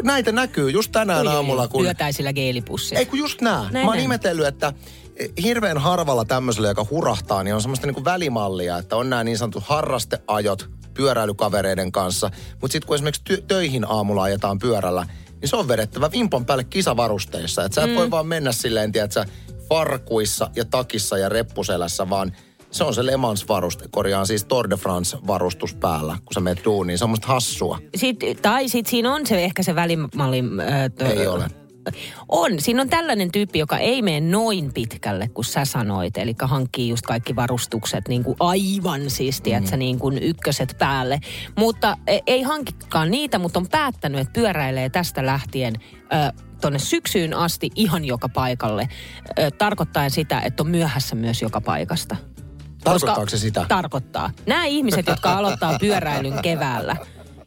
Näitä 0.02 0.32
näkyy 0.32 0.70
just 0.70 0.92
tänään 0.92 1.26
Oi, 1.26 1.32
oi, 1.32 1.36
aamulla, 1.36 1.69
kun 1.69 1.82
Työtäisillä 1.82 2.32
geelipussilla. 2.32 2.98
ei 2.98 3.06
kun 3.06 3.19
just 3.19 3.40
nää. 3.40 3.69
Näin, 3.70 3.86
Mä 3.86 3.90
oon 3.90 3.98
ihmetellyt, 3.98 4.46
että 4.46 4.72
hirveän 5.42 5.78
harvalla 5.78 6.25
tämmöisellä, 6.25 6.69
joka 6.69 6.86
hurahtaa, 6.90 7.42
niin 7.42 7.54
on 7.54 7.62
semmoista 7.62 7.86
niinku 7.86 8.04
välimallia, 8.04 8.78
että 8.78 8.96
on 8.96 9.10
nämä 9.10 9.25
niin 9.25 9.38
sanotut 9.38 9.64
harrasteajot 9.66 10.70
pyöräilykavereiden 10.94 11.92
kanssa. 11.92 12.30
Mutta 12.60 12.72
sitten 12.72 12.86
kun 12.86 12.94
esimerkiksi 12.94 13.22
ty- 13.32 13.42
töihin 13.48 13.84
aamulla 13.88 14.22
ajetaan 14.22 14.58
pyörällä, 14.58 15.06
niin 15.40 15.48
se 15.48 15.56
on 15.56 15.69
vedettävä 15.69 16.10
vimpan 16.10 16.44
päälle 16.44 16.64
kisavarusteissa. 16.64 17.64
Että 17.64 17.75
sä 17.75 17.82
et 17.82 17.90
mm. 17.90 17.96
voi 17.96 18.10
vaan 18.10 18.26
mennä 18.26 18.52
silleen, 18.52 18.92
tiedätkö, 18.92 19.25
farkuissa 19.69 20.50
ja 20.56 20.64
takissa 20.64 21.19
ja 21.19 21.28
reppuselässä, 21.28 22.10
vaan 22.10 22.32
se 22.78 22.84
on 22.84 22.94
se 22.94 23.06
Le 23.06 23.16
Mans-varuste, 23.16 23.84
korjaan 23.90 24.26
siis 24.26 24.44
Tour 24.44 24.70
de 24.70 24.76
France-varustus 24.76 25.75
päällä, 25.75 26.12
kun 26.12 26.34
sä 26.34 26.40
menet 26.40 26.64
duuniin. 26.64 26.98
Se 26.98 27.04
on 27.04 27.10
musta 27.10 27.26
hassua. 27.28 27.78
Sit, 27.96 28.16
tai 28.42 28.69
sitten 28.69 28.90
siinä 28.90 29.14
on 29.14 29.26
se 29.26 29.44
ehkä 29.44 29.62
se 29.62 29.75
välimalli. 29.75 30.38
Äh, 30.60 30.90
tö- 30.98 31.04
Ei 31.20 31.26
ole. 31.26 31.44
On. 32.28 32.60
Siinä 32.60 32.82
on 32.82 32.88
tällainen 32.88 33.32
tyyppi, 33.32 33.58
joka 33.58 33.78
ei 33.78 34.02
mene 34.02 34.20
noin 34.20 34.72
pitkälle 34.75 35.28
kuin 35.28 35.44
sä 35.44 35.64
sanoit. 35.64 36.16
Eli 36.19 36.34
hankkii 36.42 36.88
just 36.88 37.06
kaikki 37.06 37.36
varustukset 37.36 38.08
niin 38.08 38.25
kuin 38.25 38.36
aivan 38.40 39.10
siis, 39.10 39.40
tiedätkö, 39.40 39.76
Mm. 39.76 39.78
niin 39.78 39.98
kuin 39.98 40.19
ykköset 40.22 40.75
päälle. 40.78 41.20
Mutta 41.58 41.96
e- 42.06 42.19
ei 42.26 42.42
hankikaan 42.42 43.10
niitä, 43.10 43.38
mutta 43.38 43.58
on 43.58 43.69
päättänyt, 43.69 44.20
että 44.20 44.32
pyöräilee 44.32 44.90
tästä 44.90 45.26
lähtien 45.26 45.75
ö, 46.00 46.42
tonne 46.60 46.78
syksyyn 46.78 47.34
asti 47.34 47.70
ihan 47.75 48.04
joka 48.04 48.28
paikalle. 48.28 48.88
Ö, 49.38 49.50
tarkoittaen 49.50 50.10
sitä, 50.10 50.40
että 50.40 50.62
on 50.62 50.69
myöhässä 50.70 51.14
myös 51.14 51.42
joka 51.42 51.60
paikasta. 51.60 52.16
Tarkoittaako 52.84 53.28
se 53.28 53.38
sitä? 53.38 53.64
Tarkoittaa. 53.69 54.30
Nämä 54.46 54.64
ihmiset, 54.64 55.06
jotka 55.06 55.32
aloittaa 55.32 55.78
pyöräilyn 55.80 56.42
keväällä 56.42 56.96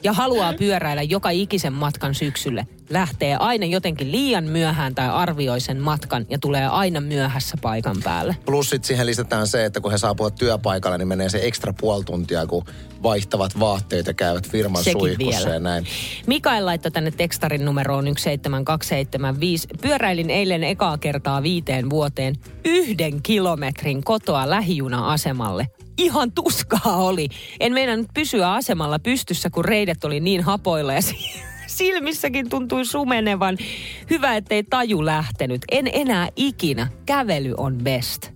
ja 0.03 0.13
haluaa 0.13 0.53
pyöräillä 0.53 1.01
joka 1.01 1.29
ikisen 1.29 1.73
matkan 1.73 2.15
syksylle, 2.15 2.67
lähtee 2.89 3.35
aina 3.35 3.65
jotenkin 3.65 4.11
liian 4.11 4.43
myöhään 4.43 4.95
tai 4.95 5.09
arvioi 5.09 5.59
sen 5.59 5.79
matkan 5.79 6.25
ja 6.29 6.39
tulee 6.39 6.67
aina 6.67 7.01
myöhässä 7.01 7.57
paikan 7.61 7.97
päälle. 8.03 8.35
Plus 8.45 8.69
sit 8.69 8.83
siihen 8.83 9.05
lisätään 9.05 9.47
se, 9.47 9.65
että 9.65 9.81
kun 9.81 9.91
he 9.91 9.97
saapuvat 9.97 10.35
työpaikalle, 10.35 10.97
niin 10.97 11.07
menee 11.07 11.29
se 11.29 11.39
ekstra 11.43 11.73
puoli 11.73 12.03
tuntia, 12.03 12.45
kun 12.45 12.65
vaihtavat 13.03 13.59
vaatteet 13.59 14.07
ja 14.07 14.13
käyvät 14.13 14.49
firman 14.49 14.83
Sekin 14.83 14.99
suihkussa 14.99 15.39
vielä. 15.39 15.53
ja 15.53 15.59
näin. 15.59 15.85
Mikael 16.27 16.65
laittoi 16.65 16.91
tänne 16.91 17.11
tekstarin 17.11 17.65
numeroon 17.65 18.05
17275. 18.05 19.67
Pyöräilin 19.81 20.29
eilen 20.29 20.63
ekaa 20.63 20.97
kertaa 20.97 21.43
viiteen 21.43 21.89
vuoteen 21.89 22.35
yhden 22.65 23.21
kilometrin 23.21 24.03
kotoa 24.03 24.49
lähijuna-asemalle. 24.49 25.67
Ihan 26.01 26.31
tuskaa 26.31 26.97
oli. 26.97 27.27
En 27.59 27.73
meinannut 27.73 28.07
pysyä 28.13 28.53
asemalla 28.53 28.99
pystyssä, 28.99 29.49
kun 29.49 29.65
reidet 29.65 30.03
oli 30.03 30.19
niin 30.19 30.41
hapoilla 30.43 30.93
ja 30.93 31.01
si- 31.01 31.41
silmissäkin 31.77 32.49
tuntui 32.49 32.85
sumenevan. 32.85 33.57
Hyvä, 34.09 34.35
ettei 34.35 34.63
taju 34.63 35.05
lähtenyt. 35.05 35.61
En 35.71 35.89
enää 35.93 36.29
ikinä. 36.35 36.87
Kävely 37.05 37.53
on 37.57 37.77
best. 37.83 38.31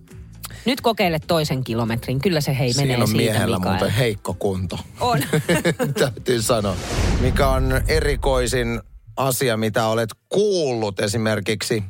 Nyt 0.64 0.80
kokeile 0.80 1.18
toisen 1.26 1.64
kilometrin. 1.64 2.20
Kyllä 2.20 2.40
se 2.40 2.58
hei 2.58 2.72
menee 2.76 2.86
Siinä 2.86 3.02
on 3.02 3.08
siitä, 3.08 3.22
miehellä 3.22 3.56
Mikael. 3.58 3.74
muuten 3.74 3.90
heikko 3.90 4.34
kunto. 4.34 4.78
On. 5.00 5.18
Täytyy 5.98 6.42
sanoa. 6.42 6.76
Mikä 7.20 7.48
on 7.48 7.80
erikoisin 7.88 8.80
asia, 9.16 9.56
mitä 9.56 9.86
olet 9.86 10.10
kuullut 10.28 11.00
esimerkiksi 11.00 11.84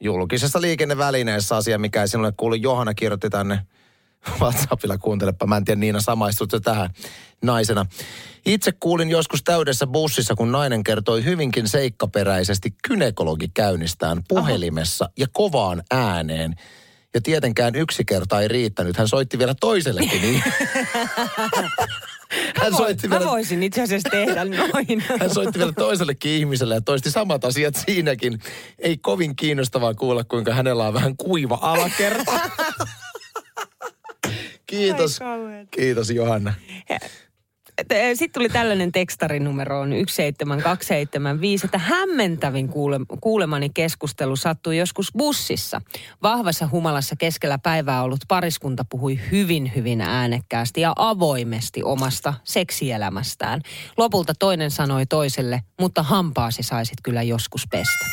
julkisessa 0.00 0.60
liikennevälineessä 0.60 1.56
asia, 1.56 1.78
mikä 1.78 2.00
ei 2.02 2.08
sinulle 2.08 2.32
kuulu. 2.36 2.54
Johanna 2.54 2.94
kirjoitti 2.94 3.30
tänne 3.30 3.58
WhatsAppilla, 4.40 4.98
kuuntelepa. 4.98 5.46
Mä 5.46 5.56
en 5.56 5.64
tiedä 5.64 5.80
Niina 5.80 6.00
samaistutko 6.00 6.60
tähän 6.60 6.90
naisena. 7.42 7.86
Itse 8.46 8.72
kuulin 8.80 9.10
joskus 9.10 9.42
täydessä 9.42 9.86
bussissa, 9.86 10.34
kun 10.34 10.52
nainen 10.52 10.84
kertoi 10.84 11.24
hyvinkin 11.24 11.68
seikkaperäisesti 11.68 12.74
kynekologikäynnistään 12.88 14.22
puhelimessa 14.28 15.08
ja 15.18 15.26
kovaan 15.32 15.82
ääneen. 15.90 16.54
Ja 17.14 17.20
tietenkään 17.20 17.74
yksi 17.74 18.04
kerta 18.04 18.40
ei 18.40 18.48
riittänyt. 18.48 18.96
Hän 18.96 19.08
soitti 19.08 19.38
vielä 19.38 19.54
toisellekin 19.60 20.22
niin. 20.22 20.42
Hän 22.56 22.76
soitti 22.76 23.08
Mä 23.08 23.18
vielä 23.18 23.30
voisin 23.30 23.62
itse 23.62 23.82
asiassa 23.82 24.08
tehdä 24.10 24.44
noin. 24.44 25.04
hän 25.20 25.34
soitti 25.34 25.58
vielä 25.58 25.72
toisellekin 25.72 26.32
ihmiselle 26.32 26.74
ja 26.74 26.80
toisti 26.80 27.10
samat 27.10 27.44
asiat 27.44 27.74
siinäkin. 27.86 28.38
Ei 28.78 28.96
kovin 28.96 29.36
kiinnostavaa 29.36 29.94
kuulla, 29.94 30.24
kuinka 30.24 30.54
hänellä 30.54 30.86
on 30.86 30.94
vähän 30.94 31.16
kuiva 31.16 31.58
alakerta. 31.62 32.32
Kiitos. 34.70 35.20
Kiitos 35.70 36.10
Johanna. 36.10 36.54
Sitten 38.14 38.32
tuli 38.32 38.48
tällainen 38.48 38.92
tekstarinumero 38.92 39.80
on 39.80 39.92
17275, 39.92 41.66
että 41.66 41.78
hämmentävin 41.78 42.68
kuule, 42.68 42.96
kuulemani 43.20 43.70
keskustelu 43.74 44.36
sattui 44.36 44.78
joskus 44.78 45.12
bussissa. 45.18 45.82
Vahvassa 46.22 46.68
humalassa 46.72 47.16
keskellä 47.16 47.58
päivää 47.58 48.02
ollut 48.02 48.20
pariskunta 48.28 48.84
puhui 48.90 49.20
hyvin, 49.30 49.72
hyvin 49.76 50.00
äänekkäästi 50.00 50.80
ja 50.80 50.92
avoimesti 50.96 51.82
omasta 51.82 52.34
seksielämästään. 52.44 53.60
Lopulta 53.96 54.32
toinen 54.38 54.70
sanoi 54.70 55.06
toiselle, 55.06 55.60
mutta 55.80 56.02
hampaasi 56.02 56.62
saisit 56.62 56.98
kyllä 57.02 57.22
joskus 57.22 57.62
pestä. 57.70 58.06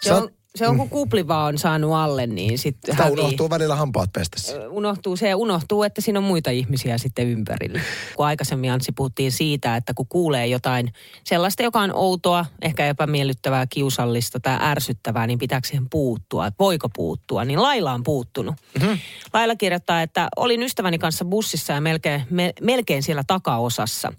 Se 0.00 0.08
Sä 0.08 0.14
oot- 0.20 0.43
se 0.58 0.68
on 0.68 0.76
kun 0.76 0.88
kupli 0.88 1.28
vaan 1.28 1.46
on 1.54 1.58
saanut 1.58 1.92
alle, 1.92 2.26
niin 2.26 2.58
sitten 2.58 2.94
Sitä 2.94 3.06
unohtuu 3.06 3.50
välillä 3.50 3.76
hampaat 3.76 4.12
pestässä. 4.12 4.68
unohtuu 4.70 5.16
se 5.16 5.28
ja 5.28 5.36
unohtuu, 5.36 5.82
että 5.82 6.00
siinä 6.00 6.18
on 6.18 6.24
muita 6.24 6.50
ihmisiä 6.50 6.98
sitten 6.98 7.26
ympärillä. 7.26 7.80
Kun 8.16 8.26
aikaisemmin 8.26 8.72
Antsi 8.72 8.92
puhuttiin 8.92 9.32
siitä, 9.32 9.76
että 9.76 9.94
kun 9.94 10.06
kuulee 10.08 10.46
jotain 10.46 10.92
sellaista, 11.24 11.62
joka 11.62 11.80
on 11.80 11.94
outoa, 11.94 12.46
ehkä 12.62 12.86
epämiellyttävää, 12.86 13.66
kiusallista 13.66 14.40
tai 14.40 14.58
ärsyttävää, 14.60 15.26
niin 15.26 15.38
pitääkö 15.38 15.68
siihen 15.68 15.90
puuttua, 15.90 16.46
että 16.46 16.58
voiko 16.58 16.88
puuttua, 16.88 17.44
niin 17.44 17.62
Laila 17.62 17.92
on 17.92 18.02
puuttunut. 18.02 18.54
Mm-hmm. 18.80 18.98
Laila 19.32 19.56
kirjoittaa, 19.56 20.02
että 20.02 20.28
olin 20.36 20.62
ystäväni 20.62 20.98
kanssa 20.98 21.24
bussissa 21.24 21.72
ja 21.72 21.80
melkein, 21.80 22.22
me, 22.30 22.52
melkein 22.60 23.02
siellä 23.02 23.22
takaosassa. 23.26 24.12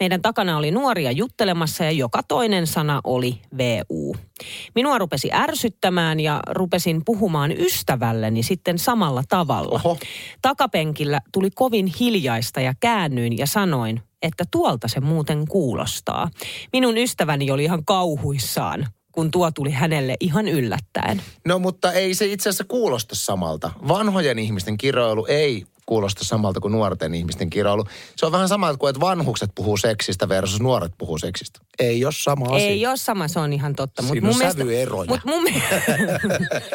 Meidän 0.00 0.22
takana 0.22 0.56
oli 0.56 0.70
nuoria 0.70 1.12
juttelemassa 1.12 1.84
ja 1.84 1.90
joka 1.90 2.22
toinen 2.22 2.66
sana 2.66 3.00
oli 3.04 3.40
VU. 3.58 4.16
Minua 4.74 4.98
rupesi 4.98 5.30
ärsyttämään 5.32 5.79
ja 6.20 6.40
rupesin 6.46 7.02
puhumaan 7.04 7.52
ystävälleni 7.52 8.42
sitten 8.42 8.78
samalla 8.78 9.22
tavalla. 9.28 9.80
Oho. 9.84 9.98
Takapenkillä 10.42 11.20
tuli 11.32 11.50
kovin 11.54 11.86
hiljaista 12.00 12.60
ja 12.60 12.74
käännyin 12.80 13.38
ja 13.38 13.46
sanoin, 13.46 14.02
että 14.22 14.44
tuolta 14.50 14.88
se 14.88 15.00
muuten 15.00 15.46
kuulostaa. 15.48 16.30
Minun 16.72 16.98
ystäväni 16.98 17.50
oli 17.50 17.64
ihan 17.64 17.84
kauhuissaan, 17.84 18.86
kun 19.12 19.30
tuo 19.30 19.50
tuli 19.50 19.70
hänelle 19.70 20.16
ihan 20.20 20.48
yllättäen. 20.48 21.22
No 21.46 21.58
mutta 21.58 21.92
ei 21.92 22.14
se 22.14 22.26
itse 22.26 22.48
asiassa 22.48 22.64
kuulosta 22.64 23.14
samalta. 23.14 23.70
Vanhojen 23.88 24.38
ihmisten 24.38 24.78
kiroilu 24.78 25.26
ei 25.26 25.66
kuulosta 25.86 26.24
samalta 26.24 26.60
kuin 26.60 26.72
nuorten 26.72 27.14
ihmisten 27.14 27.50
kiroilu. 27.50 27.84
Se 28.16 28.26
on 28.26 28.32
vähän 28.32 28.48
sama 28.48 28.76
kuin, 28.76 28.90
että 28.90 29.00
vanhukset 29.00 29.50
puhuu 29.54 29.76
seksistä 29.76 30.28
versus 30.28 30.60
nuoret 30.60 30.92
puhuu 30.98 31.18
seksistä. 31.18 31.60
Ei 31.78 32.04
ole 32.04 32.12
sama 32.16 32.46
asia. 32.46 32.68
Ei 32.68 32.86
ole 32.86 32.96
sama, 32.96 33.28
se 33.28 33.38
on 33.40 33.52
ihan 33.52 33.74
totta. 33.74 34.02
Siinä 34.02 34.28
on 34.28 34.34
sävyeroja. 34.34 35.10
Mut 35.10 35.20
mun, 35.24 35.42
mielestä- 35.42 36.20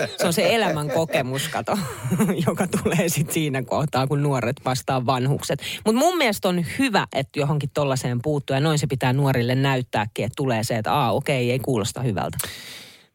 se 0.17 0.27
on 0.27 0.33
se 0.33 0.55
elämän 0.55 0.89
kokemus, 0.89 1.47
kato, 1.47 1.77
joka 2.47 2.67
tulee 2.67 3.09
sitten 3.09 3.33
siinä 3.33 3.63
kohtaa, 3.63 4.07
kun 4.07 4.23
nuoret 4.23 4.55
vastaa 4.65 5.05
vanhukset. 5.05 5.61
Mutta 5.85 5.99
mun 5.99 6.17
mielestä 6.17 6.49
on 6.49 6.65
hyvä, 6.79 7.07
että 7.13 7.39
johonkin 7.39 7.69
tollaiseen 7.73 8.21
puuttuu 8.21 8.53
ja 8.53 8.59
noin 8.59 8.79
se 8.79 8.87
pitää 8.87 9.13
nuorille 9.13 9.55
näyttääkin, 9.55 10.25
että 10.25 10.35
tulee 10.35 10.63
se, 10.63 10.75
että 10.77 10.93
aa 10.93 11.11
okei, 11.11 11.51
ei 11.51 11.59
kuulosta 11.59 12.01
hyvältä. 12.01 12.37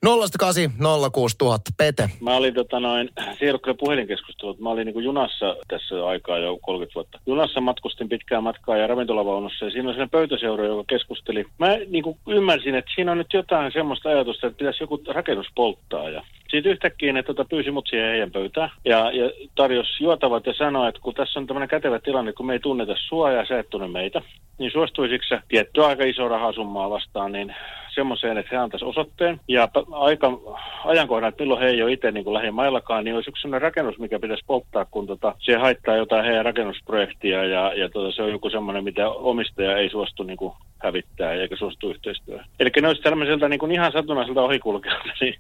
08 0.07 0.73
06000 1.13 1.71
Pete. 1.77 2.11
Mä 2.21 2.37
olin 2.37 2.55
tota 2.55 2.81
noin, 2.81 3.11
se 3.39 3.59
kyllä 3.63 3.77
puhelinkeskustelut, 3.81 4.61
mä 4.61 4.71
olin 4.71 4.87
niin 4.87 5.05
junassa 5.05 5.57
tässä 5.69 6.07
aikaa 6.07 6.39
jo 6.39 6.59
30 6.63 6.95
vuotta. 6.95 7.21
Junassa 7.27 7.61
matkustin 7.61 8.09
pitkää 8.09 8.41
matkaa 8.41 8.77
ja 8.77 8.87
ravintolavaunussa 8.87 9.65
ja 9.65 9.71
siinä 9.71 9.89
oli 9.89 9.95
sellainen 9.95 10.11
pöytäseura, 10.11 10.67
joka 10.67 10.85
keskusteli. 10.89 11.45
Mä 11.59 11.67
niin 11.89 12.05
ymmärsin, 12.29 12.75
että 12.75 12.91
siinä 12.95 13.13
on 13.13 13.19
nyt 13.19 13.33
jotain 13.33 13.73
semmoista 13.73 14.09
ajatusta, 14.09 14.47
että 14.47 14.59
pitäisi 14.59 14.83
joku 14.83 15.03
rakennus 15.09 15.47
polttaa 15.55 16.09
ja 16.09 16.23
sitten 16.51 16.73
yhtäkkiä 16.73 17.13
ne 17.13 17.23
tota, 17.23 17.45
pyysi 17.45 17.71
mut 17.71 17.87
siihen 17.89 18.11
heidän 18.11 18.31
pöytään. 18.31 18.71
Ja, 18.85 19.11
ja 19.11 19.31
tarjosi 19.55 20.05
juotavat 20.05 20.47
ja 20.47 20.55
sanoi, 20.55 20.89
että 20.89 21.01
kun 21.01 21.15
tässä 21.15 21.41
on 21.41 21.47
tämmöinen 21.47 21.69
kätevä 21.69 21.99
tilanne, 21.99 22.33
kun 22.33 22.47
me 22.47 22.53
ei 22.53 22.59
tunneta 22.59 22.95
sua 22.97 23.33
ja 23.33 23.47
sä 23.47 23.59
et 23.59 23.71
tunne 23.71 23.89
meitä, 23.89 24.23
niin 24.59 24.73
suostuisitko 24.73 25.27
sä 25.29 25.43
tiettyä 25.49 25.87
aika 25.87 26.05
iso 26.05 26.29
rahasummaa 26.29 26.91
vastaan, 26.91 27.33
niin 27.33 27.55
semmoiseen, 27.95 28.39
että 28.39 28.49
he 28.53 28.57
antaisi 28.57 28.85
osoitteen. 28.85 29.41
Ja 29.49 29.69
aika, 29.93 30.39
ajankohdan, 30.85 31.29
että 31.29 31.43
milloin 31.43 31.61
he 31.61 31.69
ei 31.69 31.83
ole 31.83 31.93
itse 31.93 32.11
niin 32.11 32.33
lähimaillakaan, 32.33 33.05
niin 33.05 33.15
olisi 33.15 33.31
yksi 33.31 33.43
sellainen 33.43 33.63
rakennus, 33.63 33.99
mikä 33.99 34.19
pitäisi 34.19 34.45
polttaa, 34.47 34.85
kun 34.85 35.07
tota, 35.07 35.35
se 35.39 35.57
haittaa 35.57 35.97
jotain 35.97 36.25
heidän 36.25 36.45
rakennusprojektia 36.45 37.45
ja, 37.45 37.75
ja 37.75 37.89
tota, 37.89 38.13
se 38.13 38.23
on 38.23 38.31
joku 38.31 38.51
semmoinen, 38.51 38.85
mitä 38.85 39.11
omistaja 39.11 39.77
ei 39.77 39.91
suostu 39.91 40.23
niin 40.23 40.37
kuin 40.37 40.53
hävittää 40.83 41.33
eikä 41.33 41.57
suostu 41.57 41.91
yhteistyöhön. 41.91 42.47
Eli 42.61 42.71
ne 42.81 42.89
olisi 42.89 43.03
tämmöiseltä 43.03 43.49
niin 43.49 43.61
kuin 43.61 43.73
ihan 43.73 43.93
satunnaiselta 43.93 44.43
ohikulkijalta 44.43 45.13
niin 45.21 45.35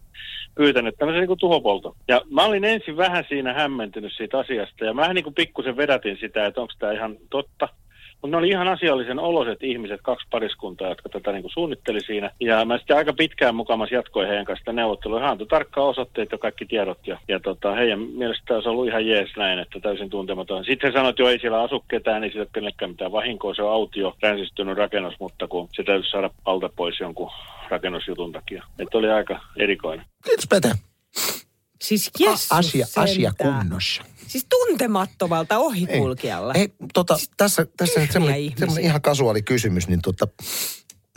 pyytänyt 0.55 0.95
tämmöisen 0.99 1.21
niin 1.21 1.29
kuin 1.29 1.41
tuhopolto. 1.41 1.97
Ja 2.09 2.23
mä 2.31 2.45
olin 2.45 2.65
ensin 2.65 2.97
vähän 2.97 3.25
siinä 3.29 3.53
hämmentynyt 3.53 4.13
siitä 4.17 4.39
asiasta 4.39 4.85
ja 4.85 4.95
mä 4.95 5.13
niin 5.13 5.25
kuin 5.25 5.35
pikkusen 5.35 5.77
vedätin 5.77 6.19
sitä, 6.21 6.47
että 6.47 6.61
onko 6.61 6.73
tämä 6.79 6.93
ihan 6.93 7.17
totta. 7.31 7.69
Mutta 8.23 8.29
ne 8.29 8.37
oli 8.37 8.49
ihan 8.49 8.69
asiallisen 8.69 9.19
oloiset 9.19 9.63
ihmiset, 9.63 10.01
kaksi 10.03 10.27
pariskuntaa, 10.31 10.89
jotka 10.89 11.09
tätä 11.09 11.33
niin 11.33 11.43
kuin 11.43 11.53
suunnitteli 11.53 12.01
siinä. 12.01 12.31
Ja 12.41 12.65
mä 12.65 12.79
sitten 12.79 12.97
aika 12.97 13.13
pitkään 13.13 13.55
mukamas 13.55 13.91
jatkoin 13.91 14.29
heidän 14.29 14.45
kanssa 14.45 14.61
sitä 14.61 14.73
neuvottelua. 14.73 15.21
Hän 15.21 15.31
antoi 15.31 15.47
tarkkaan 15.47 15.87
osoitteet 15.87 16.33
ja 16.33 16.39
kaikki 16.39 16.67
tiedot. 16.67 17.07
Ja, 17.07 17.19
ja 17.29 17.41
tota, 17.41 17.75
heidän 17.75 18.01
mielestä 18.01 18.55
olisi 18.55 18.69
ollut 18.69 18.87
ihan 18.87 19.07
jees 19.07 19.31
näin, 19.37 19.59
että 19.59 19.81
täysin 19.81 20.11
tuntematon. 20.11 20.65
Sitten 20.65 20.89
he 20.89 20.93
sanoivat, 20.93 21.11
että 21.11 21.23
joo, 21.23 21.31
ei 21.31 21.39
siellä 21.39 21.63
asu 21.63 21.85
ketään, 21.89 22.25
ei 22.25 22.31
sillä 22.31 22.47
kenellekään 22.53 22.91
mitään 22.91 23.13
vahinkoa. 23.13 23.55
Se 23.55 23.63
on 23.63 23.73
autio, 23.73 24.15
ränsistynyt 24.23 24.77
rakennus, 24.77 25.15
mutta 25.21 25.49
kun 25.49 25.69
se 25.73 25.83
täytyy 25.83 26.11
saada 26.11 26.31
alta 26.45 26.69
pois 26.77 27.01
jonkun 27.01 27.31
rakennusjutun 27.69 28.33
takia. 28.33 28.65
Että 28.79 28.99
oli 28.99 29.11
aika 29.11 29.41
erikoinen. 29.57 30.05
Kiitos 30.25 30.47
Pete. 30.49 30.90
Siis 31.83 32.11
asia, 32.51 32.87
asia 32.97 33.31
sentään. 33.31 33.59
kunnossa. 33.61 34.03
Siis 34.27 34.47
tuntemattomalta 34.51 35.59
ohikulkijalla. 35.59 36.55
Ei, 36.55 36.69
tota, 36.95 37.17
tässä, 37.37 37.67
tässä 37.77 37.95
Tyhmiä 37.95 38.13
semmoinen, 38.13 38.53
semmoinen 38.59 38.85
ihan 38.85 39.03
kasuaali 39.03 39.43
kysymys, 39.43 39.89
niin 39.89 40.03
tota, 40.03 40.29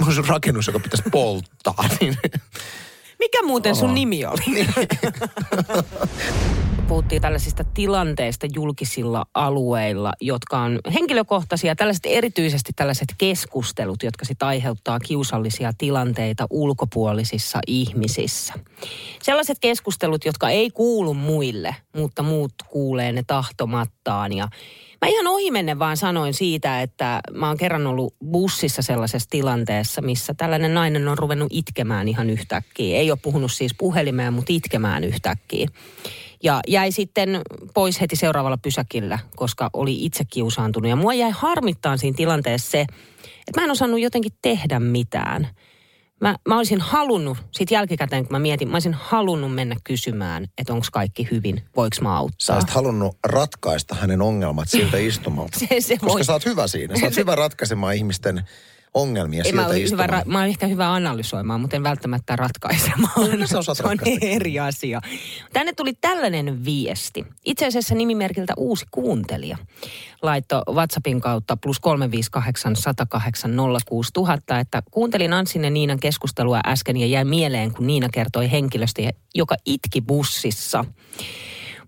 on 0.01 0.13
se 0.13 0.21
rakennus, 0.27 0.67
joka 0.67 0.79
pitäisi 0.79 1.03
polttaa, 1.11 1.89
niin 1.99 2.17
Mikä 3.19 3.43
muuten 3.43 3.75
sun 3.75 3.85
Oho. 3.85 3.93
nimi 3.93 4.25
oli? 4.25 4.67
Puhuttiin 6.87 7.21
tällaisista 7.21 7.63
tilanteista 7.63 8.47
julkisilla 8.53 9.25
alueilla, 9.33 10.13
jotka 10.21 10.59
on 10.59 10.79
henkilökohtaisia, 10.93 11.75
tällaiset 11.75 12.05
erityisesti 12.05 12.73
tällaiset 12.75 13.07
keskustelut, 13.17 14.03
jotka 14.03 14.25
sitten 14.25 14.47
aiheuttaa 14.47 14.99
kiusallisia 14.99 15.71
tilanteita 15.77 16.47
ulkopuolisissa 16.49 17.59
ihmisissä. 17.67 18.53
Sellaiset 19.21 19.57
keskustelut, 19.61 20.25
jotka 20.25 20.49
ei 20.49 20.71
kuulu 20.71 21.13
muille, 21.13 21.75
mutta 21.95 22.23
muut 22.23 22.53
kuulee 22.67 23.11
ne 23.11 23.23
tahtomattaan 23.27 24.33
ja 24.33 24.47
Mä 25.03 25.07
ihan 25.07 25.27
ohimennen 25.27 25.79
vaan 25.79 25.97
sanoin 25.97 26.33
siitä, 26.33 26.81
että 26.81 27.19
mä 27.31 27.47
oon 27.47 27.57
kerran 27.57 27.87
ollut 27.87 28.15
bussissa 28.31 28.81
sellaisessa 28.81 29.29
tilanteessa, 29.29 30.01
missä 30.01 30.33
tällainen 30.33 30.73
nainen 30.73 31.07
on 31.07 31.17
ruvennut 31.17 31.47
itkemään 31.51 32.07
ihan 32.07 32.29
yhtäkkiä. 32.29 32.97
Ei 32.97 33.11
ole 33.11 33.19
puhunut 33.21 33.51
siis 33.51 33.73
puhelimeen, 33.77 34.33
mutta 34.33 34.53
itkemään 34.53 35.03
yhtäkkiä. 35.03 35.67
Ja 36.43 36.59
jäi 36.67 36.91
sitten 36.91 37.41
pois 37.73 38.01
heti 38.01 38.15
seuraavalla 38.15 38.57
pysäkillä, 38.57 39.19
koska 39.35 39.69
oli 39.73 40.05
itse 40.05 40.23
kiusaantunut. 40.29 40.89
Ja 40.89 40.95
mua 40.95 41.13
jäi 41.13 41.31
harmittaan 41.31 41.97
siinä 41.97 42.15
tilanteessa 42.15 42.71
se, 42.71 42.81
että 43.47 43.61
mä 43.61 43.63
en 43.63 43.71
osannut 43.71 43.99
jotenkin 43.99 44.33
tehdä 44.41 44.79
mitään. 44.79 45.47
Mä, 46.21 46.35
mä 46.47 46.57
olisin 46.57 46.81
halunnut, 46.81 47.37
sit 47.51 47.71
jälkikäteen 47.71 48.23
kun 48.25 48.31
mä 48.35 48.39
mietin, 48.39 48.67
mä 48.67 48.75
olisin 48.75 48.93
halunnut 48.93 49.55
mennä 49.55 49.75
kysymään, 49.83 50.47
että 50.57 50.73
onko 50.73 50.85
kaikki 50.91 51.27
hyvin, 51.31 51.61
voiko 51.75 51.95
mä 52.01 52.09
sä 52.09 52.15
auttaa. 52.15 52.55
olisit 52.55 52.69
halunnut 52.69 53.17
ratkaista 53.27 53.95
hänen 53.95 54.21
ongelmat 54.21 54.69
siltä 54.69 54.97
istumalta. 54.97 55.59
Se- 55.69 55.81
se 55.81 55.97
Koska 55.97 56.07
voi- 56.13 56.23
sä 56.25 56.33
oot 56.33 56.45
hyvä 56.45 56.67
siinä. 56.67 56.99
Sä 56.99 57.05
oot 57.05 57.17
hyvä 57.17 57.35
ratkaisemaan 57.35 57.95
ihmisten 57.95 58.41
ongelmia 58.93 59.43
Ei, 59.45 59.51
mä, 59.51 59.61
siltä 59.61 59.73
hyvä, 59.73 59.83
istumalta. 59.83 60.19
ra- 60.19 60.23
mä 60.25 60.37
olen 60.37 60.49
ehkä 60.49 60.67
hyvä 60.67 60.93
analysoimaan, 60.93 61.61
mutta 61.61 61.75
en 61.75 61.83
välttämättä 61.83 62.35
ratkaisemaan. 62.35 63.39
No, 63.39 63.47
sä 63.47 63.59
osaat 63.59 63.77
Se 63.77 63.83
on 63.87 63.97
eri 64.21 64.59
asia. 64.59 65.01
Tänne 65.53 65.73
tuli 65.73 65.93
tällainen 66.01 66.65
viesti. 66.65 67.25
Itse 67.45 67.65
asiassa 67.67 67.95
nimimerkiltä 67.95 68.53
uusi 68.57 68.85
kuuntelija. 68.91 69.57
Laitto 70.23 70.63
WhatsAppin 70.69 71.21
kautta 71.21 71.57
plus 71.57 71.79
358 71.79 72.75
108 72.75 73.51
06000, 73.85 74.59
että 74.59 74.83
kuuntelin 74.91 75.33
Anssin 75.33 75.63
ja 75.63 75.69
Niinan 75.69 75.99
keskustelua 75.99 76.59
äsken 76.65 76.97
ja 76.97 77.05
jäi 77.05 77.25
mieleen, 77.25 77.73
kun 77.73 77.87
Niina 77.87 78.09
kertoi 78.09 78.51
henkilöstä, 78.51 79.01
joka 79.35 79.55
itki 79.65 80.01
bussissa. 80.01 80.85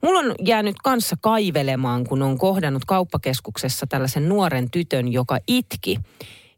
Mulla 0.01 0.19
on 0.19 0.35
jäänyt 0.43 0.75
kanssa 0.83 1.15
kaivelemaan, 1.21 2.03
kun 2.03 2.21
on 2.21 2.37
kohdannut 2.37 2.85
kauppakeskuksessa 2.85 3.87
tällaisen 3.87 4.29
nuoren 4.29 4.71
tytön, 4.71 5.13
joka 5.13 5.37
itki. 5.47 5.99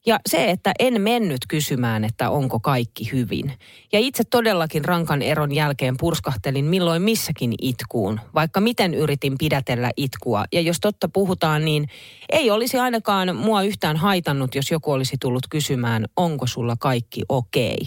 Ja 0.06 0.20
se, 0.30 0.50
että 0.50 0.72
en 0.80 1.02
mennyt 1.02 1.42
kysymään, 1.48 2.04
että 2.04 2.30
onko 2.30 2.60
kaikki 2.60 3.12
hyvin. 3.12 3.54
Ja 3.94 4.00
itse 4.00 4.24
todellakin 4.24 4.86
rankan 4.86 5.22
eron 5.22 5.56
jälkeen 5.56 5.96
purskahtelin 5.98 6.66
milloin 6.66 7.02
missäkin 7.02 7.54
itkuun, 7.62 8.20
vaikka 8.36 8.62
miten 8.62 8.94
yritin 8.94 9.36
pidätellä 9.38 9.92
itkua. 9.98 10.46
Ja 10.54 10.62
jos 10.62 10.80
totta 10.80 11.10
puhutaan, 11.10 11.66
niin 11.66 11.90
ei 12.32 12.52
olisi 12.52 12.78
ainakaan 12.78 13.36
mua 13.36 13.62
yhtään 13.62 13.98
haitannut, 13.98 14.56
jos 14.56 14.72
joku 14.72 14.92
olisi 14.92 15.16
tullut 15.22 15.48
kysymään, 15.50 16.06
onko 16.18 16.48
sulla 16.48 16.76
kaikki 16.80 17.22
okei. 17.30 17.78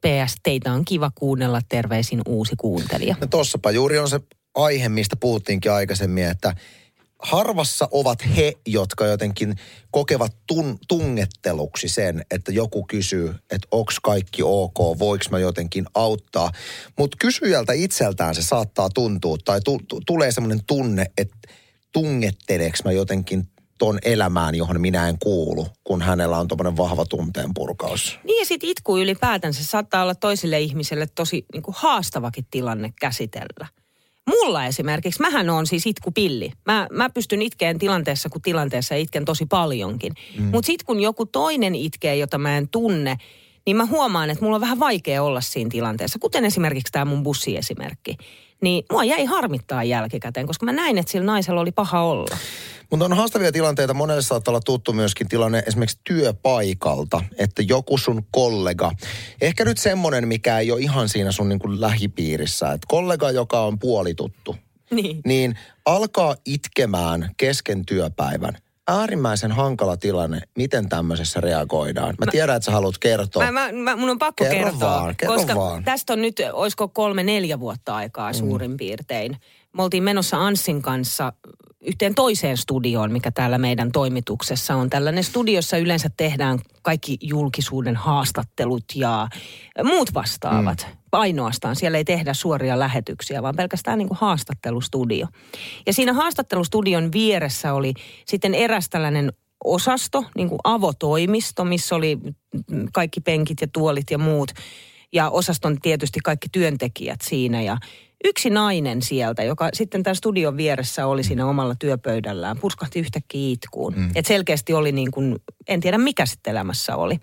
PS, 0.00 0.36
teitä 0.42 0.72
on 0.72 0.84
kiva 0.84 1.10
kuunnella 1.14 1.60
terveisin 1.68 2.20
uusi 2.28 2.54
kuuntelija. 2.56 3.16
No 3.20 3.26
tossapa 3.26 3.70
juuri 3.70 3.98
on 3.98 4.08
se 4.08 4.20
aihe, 4.54 4.88
mistä 4.88 5.16
puhuttiinkin 5.16 5.72
aikaisemmin, 5.72 6.24
että 6.24 6.54
harvassa 7.24 7.88
ovat 7.90 8.18
he, 8.36 8.52
jotka 8.66 9.06
jotenkin 9.06 9.56
kokevat 9.90 10.36
tun, 10.46 10.78
tungetteluksi 10.88 11.88
sen, 11.88 12.22
että 12.30 12.52
joku 12.52 12.84
kysyy, 12.84 13.34
että 13.50 13.68
onks 13.70 14.00
kaikki 14.02 14.42
ok, 14.42 14.78
voiko 14.98 15.24
mä 15.30 15.38
jotenkin 15.38 15.84
auttaa. 15.94 16.50
Mutta 16.98 17.16
kysyjältä 17.20 17.72
itseltään 17.72 18.34
se 18.34 18.42
saattaa 18.42 18.88
tuntua, 18.90 19.36
tai 19.44 19.60
tu, 19.60 19.80
tu, 19.88 20.00
tulee 20.06 20.32
semmoinen 20.32 20.64
tunne, 20.66 21.06
että 21.18 21.36
tungetteleeks 21.92 22.84
mä 22.84 22.92
jotenkin 22.92 23.48
ton 23.78 23.98
elämään, 24.04 24.54
johon 24.54 24.80
minä 24.80 25.08
en 25.08 25.18
kuulu, 25.18 25.66
kun 25.84 26.02
hänellä 26.02 26.38
on 26.38 26.48
tuommoinen 26.48 26.76
vahva 26.76 27.04
tunteen 27.04 27.50
purkaus. 27.54 28.18
Niin 28.24 28.40
ja 28.40 28.46
sitten 28.46 28.70
itku 28.70 28.98
ylipäätänsä 28.98 29.64
saattaa 29.64 30.02
olla 30.02 30.14
toisille 30.14 30.60
ihmisille 30.60 31.06
tosi 31.14 31.46
niin 31.52 31.62
haastavakin 31.68 32.46
tilanne 32.50 32.92
käsitellä. 33.00 33.66
Mulla 34.26 34.66
esimerkiksi, 34.66 35.20
mähän 35.20 35.50
on 35.50 35.66
siis 35.66 35.86
itkupilli. 35.86 36.52
Mä, 36.66 36.86
mä 36.92 37.10
pystyn 37.10 37.42
itkeen 37.42 37.78
tilanteessa 37.78 38.28
kuin 38.28 38.42
tilanteessa 38.42 38.94
itken 38.94 39.24
tosi 39.24 39.46
paljonkin. 39.46 40.12
Mm. 40.38 40.44
Mutta 40.44 40.66
sitten 40.66 40.86
kun 40.86 41.00
joku 41.00 41.26
toinen 41.26 41.74
itkee, 41.74 42.16
jota 42.16 42.38
mä 42.38 42.56
en 42.56 42.68
tunne, 42.68 43.16
niin 43.66 43.76
mä 43.76 43.86
huomaan, 43.86 44.30
että 44.30 44.44
mulla 44.44 44.56
on 44.56 44.60
vähän 44.60 44.80
vaikea 44.80 45.22
olla 45.22 45.40
siinä 45.40 45.70
tilanteessa. 45.70 46.18
Kuten 46.18 46.44
esimerkiksi 46.44 46.92
tämä 46.92 47.04
mun 47.04 47.22
bussiesimerkki. 47.22 48.16
Niin 48.60 48.84
mua 48.92 49.04
jäi 49.04 49.24
harmittaa 49.24 49.84
jälkikäteen, 49.84 50.46
koska 50.46 50.66
mä 50.66 50.72
näin, 50.72 50.98
että 50.98 51.12
sillä 51.12 51.26
naisella 51.26 51.60
oli 51.60 51.72
paha 51.72 52.02
olla. 52.02 52.36
Mutta 52.90 53.04
on 53.04 53.12
haastavia 53.12 53.52
tilanteita. 53.52 53.94
Monelle 53.94 54.22
saattaa 54.22 54.52
olla 54.52 54.60
tuttu 54.60 54.92
myöskin 54.92 55.28
tilanne 55.28 55.62
esimerkiksi 55.66 56.00
työpaikalta, 56.04 57.24
että 57.38 57.62
joku 57.62 57.98
sun 57.98 58.26
kollega, 58.30 58.92
ehkä 59.40 59.64
nyt 59.64 59.78
semmoinen, 59.78 60.28
mikä 60.28 60.58
ei 60.58 60.72
ole 60.72 60.80
ihan 60.80 61.08
siinä 61.08 61.32
sun 61.32 61.48
niin 61.48 61.58
kuin 61.58 61.80
lähipiirissä, 61.80 62.72
että 62.72 62.86
kollega, 62.88 63.30
joka 63.30 63.60
on 63.60 63.78
puolituttu, 63.78 64.56
Niin. 64.90 65.20
niin 65.24 65.58
alkaa 65.86 66.36
itkemään 66.46 67.30
kesken 67.36 67.86
työpäivän. 67.86 68.56
Äärimmäisen 68.88 69.52
hankala 69.52 69.96
tilanne, 69.96 70.40
miten 70.56 70.88
tämmöisessä 70.88 71.40
reagoidaan. 71.40 72.14
Mä, 72.18 72.26
tiedän, 72.30 72.56
että 72.56 72.64
sä 72.64 72.72
haluat 72.72 72.98
kertoa. 72.98 73.44
Mä, 73.44 73.52
mä, 73.52 73.72
mä, 73.72 73.96
mun 73.96 74.10
on 74.10 74.18
pakko 74.18 74.44
Kerro 74.44 74.70
kertoa, 74.70 74.90
vaan, 74.90 75.16
kerro 75.16 75.34
koska 75.34 75.54
vaan. 75.54 75.84
tästä 75.84 76.12
on 76.12 76.22
nyt, 76.22 76.36
olisiko 76.52 76.88
kolme, 76.88 77.22
neljä 77.22 77.60
vuotta 77.60 77.96
aikaa 77.96 78.32
suurin 78.32 78.76
piirtein. 78.76 79.36
Me 79.72 79.82
oltiin 79.82 80.02
menossa 80.02 80.36
Anssin 80.46 80.82
kanssa 80.82 81.32
yhteen 81.80 82.14
toiseen 82.14 82.56
studioon, 82.56 83.12
mikä 83.12 83.30
täällä 83.30 83.58
meidän 83.58 83.92
toimituksessa 83.92 84.74
on. 84.74 84.90
Tällainen 84.90 85.24
studiossa 85.24 85.76
yleensä 85.76 86.10
tehdään 86.16 86.58
kaikki 86.82 87.18
julkisuuden 87.20 87.96
haastattelut 87.96 88.84
ja 88.94 89.28
muut 89.84 90.14
vastaavat. 90.14 90.86
Mm. 90.88 90.96
Ainoastaan. 91.14 91.76
Siellä 91.76 91.98
ei 91.98 92.04
tehdä 92.04 92.34
suoria 92.34 92.78
lähetyksiä, 92.78 93.42
vaan 93.42 93.56
pelkästään 93.56 93.98
niin 93.98 94.08
kuin 94.08 94.18
haastattelustudio. 94.20 95.26
Ja 95.86 95.92
siinä 95.92 96.12
haastattelustudion 96.12 97.12
vieressä 97.12 97.72
oli 97.72 97.92
sitten 98.26 98.54
eräs 98.54 98.88
tällainen 98.88 99.32
osasto, 99.64 100.24
niin 100.36 100.48
kuin 100.48 100.58
avotoimisto, 100.64 101.64
missä 101.64 101.94
oli 101.94 102.18
kaikki 102.92 103.20
penkit 103.20 103.60
ja 103.60 103.66
tuolit 103.72 104.10
ja 104.10 104.18
muut. 104.18 104.50
Ja 105.12 105.30
osaston 105.30 105.80
tietysti 105.80 106.20
kaikki 106.24 106.48
työntekijät 106.52 107.20
siinä 107.22 107.62
ja 107.62 107.76
yksi 108.24 108.50
nainen 108.50 109.02
sieltä, 109.02 109.42
joka 109.42 109.68
sitten 109.72 110.02
tämän 110.02 110.16
studion 110.16 110.56
vieressä 110.56 111.06
oli 111.06 111.24
siinä 111.24 111.46
omalla 111.46 111.74
työpöydällään, 111.78 112.58
purskahti 112.58 112.98
yhtäkkiä 112.98 113.52
itkuun. 113.52 113.94
Mm. 113.96 114.10
Et 114.14 114.26
selkeästi 114.26 114.72
oli 114.72 114.92
niin 114.92 115.10
kuin, 115.10 115.36
en 115.68 115.80
tiedä 115.80 115.98
mikä 115.98 116.26
sitten 116.26 116.50
elämässä 116.50 116.96
oli. 116.96 117.20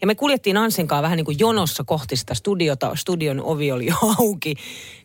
Ja 0.00 0.06
me 0.06 0.14
kuljettiin 0.14 0.56
Ansenkaan 0.56 1.02
vähän 1.02 1.16
niin 1.16 1.24
kuin 1.24 1.38
jonossa 1.38 1.84
kohti 1.84 2.16
sitä 2.16 2.34
studiota, 2.34 2.96
studion 2.96 3.40
ovi 3.40 3.72
oli 3.72 3.86
jo 3.86 3.94
auki. 4.18 4.54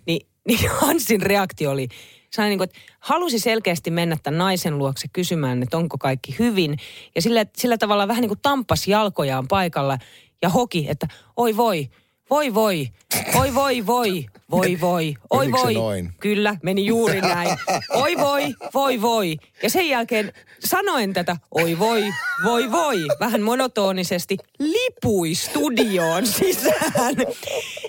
Niin, 0.06 0.28
niin 0.48 0.70
Hansin 0.70 1.22
reaktio 1.22 1.72
oli, 1.72 1.88
sai 2.34 2.50
niin 2.50 2.60
kuin, 2.60 2.66
että 2.66 2.80
halusi 3.00 3.40
selkeästi 3.40 3.92
mennä 3.92 4.18
tämän 4.24 4.38
naisen 4.38 4.78
luokse 4.78 5.08
kysymään, 5.14 5.64
että 5.64 5.78
onko 5.78 5.98
kaikki 5.98 6.36
hyvin. 6.40 6.78
Ja 7.16 7.22
sillä, 7.22 7.46
sillä 7.58 7.78
tavalla 7.78 8.08
vähän 8.08 8.22
niin 8.22 8.30
kuin 8.30 8.40
tampas 8.42 8.88
jalkojaan 8.88 9.48
paikalla 9.48 9.98
ja 10.42 10.50
hoki, 10.50 10.86
että 10.90 11.08
oi 11.38 11.58
voi, 11.58 11.90
voi 12.30 12.54
voi, 12.54 12.88
oi 13.36 13.54
voi 13.54 13.86
voi, 13.86 14.26
voi 14.52 14.78
voi, 14.82 15.16
oi 15.30 15.46
Menikö 15.48 15.64
voi. 15.64 15.74
noin? 15.74 16.14
Kyllä, 16.20 16.56
meni 16.64 16.86
juuri 16.86 17.22
näin. 17.22 17.50
Oi 18.04 18.18
voi, 18.18 18.56
voi 18.74 19.02
voi. 19.02 19.38
Ja 19.64 19.70
sen 19.70 19.90
jälkeen 19.90 20.34
sanoen 20.60 21.14
tätä, 21.14 21.38
oi 21.52 21.80
voi, 21.80 22.04
voi 22.44 22.72
voi, 22.72 22.98
vähän 23.20 23.42
monotonisesti, 23.42 24.38
lipui 24.60 25.36
studioon 25.36 26.28
sisään. 26.28 27.16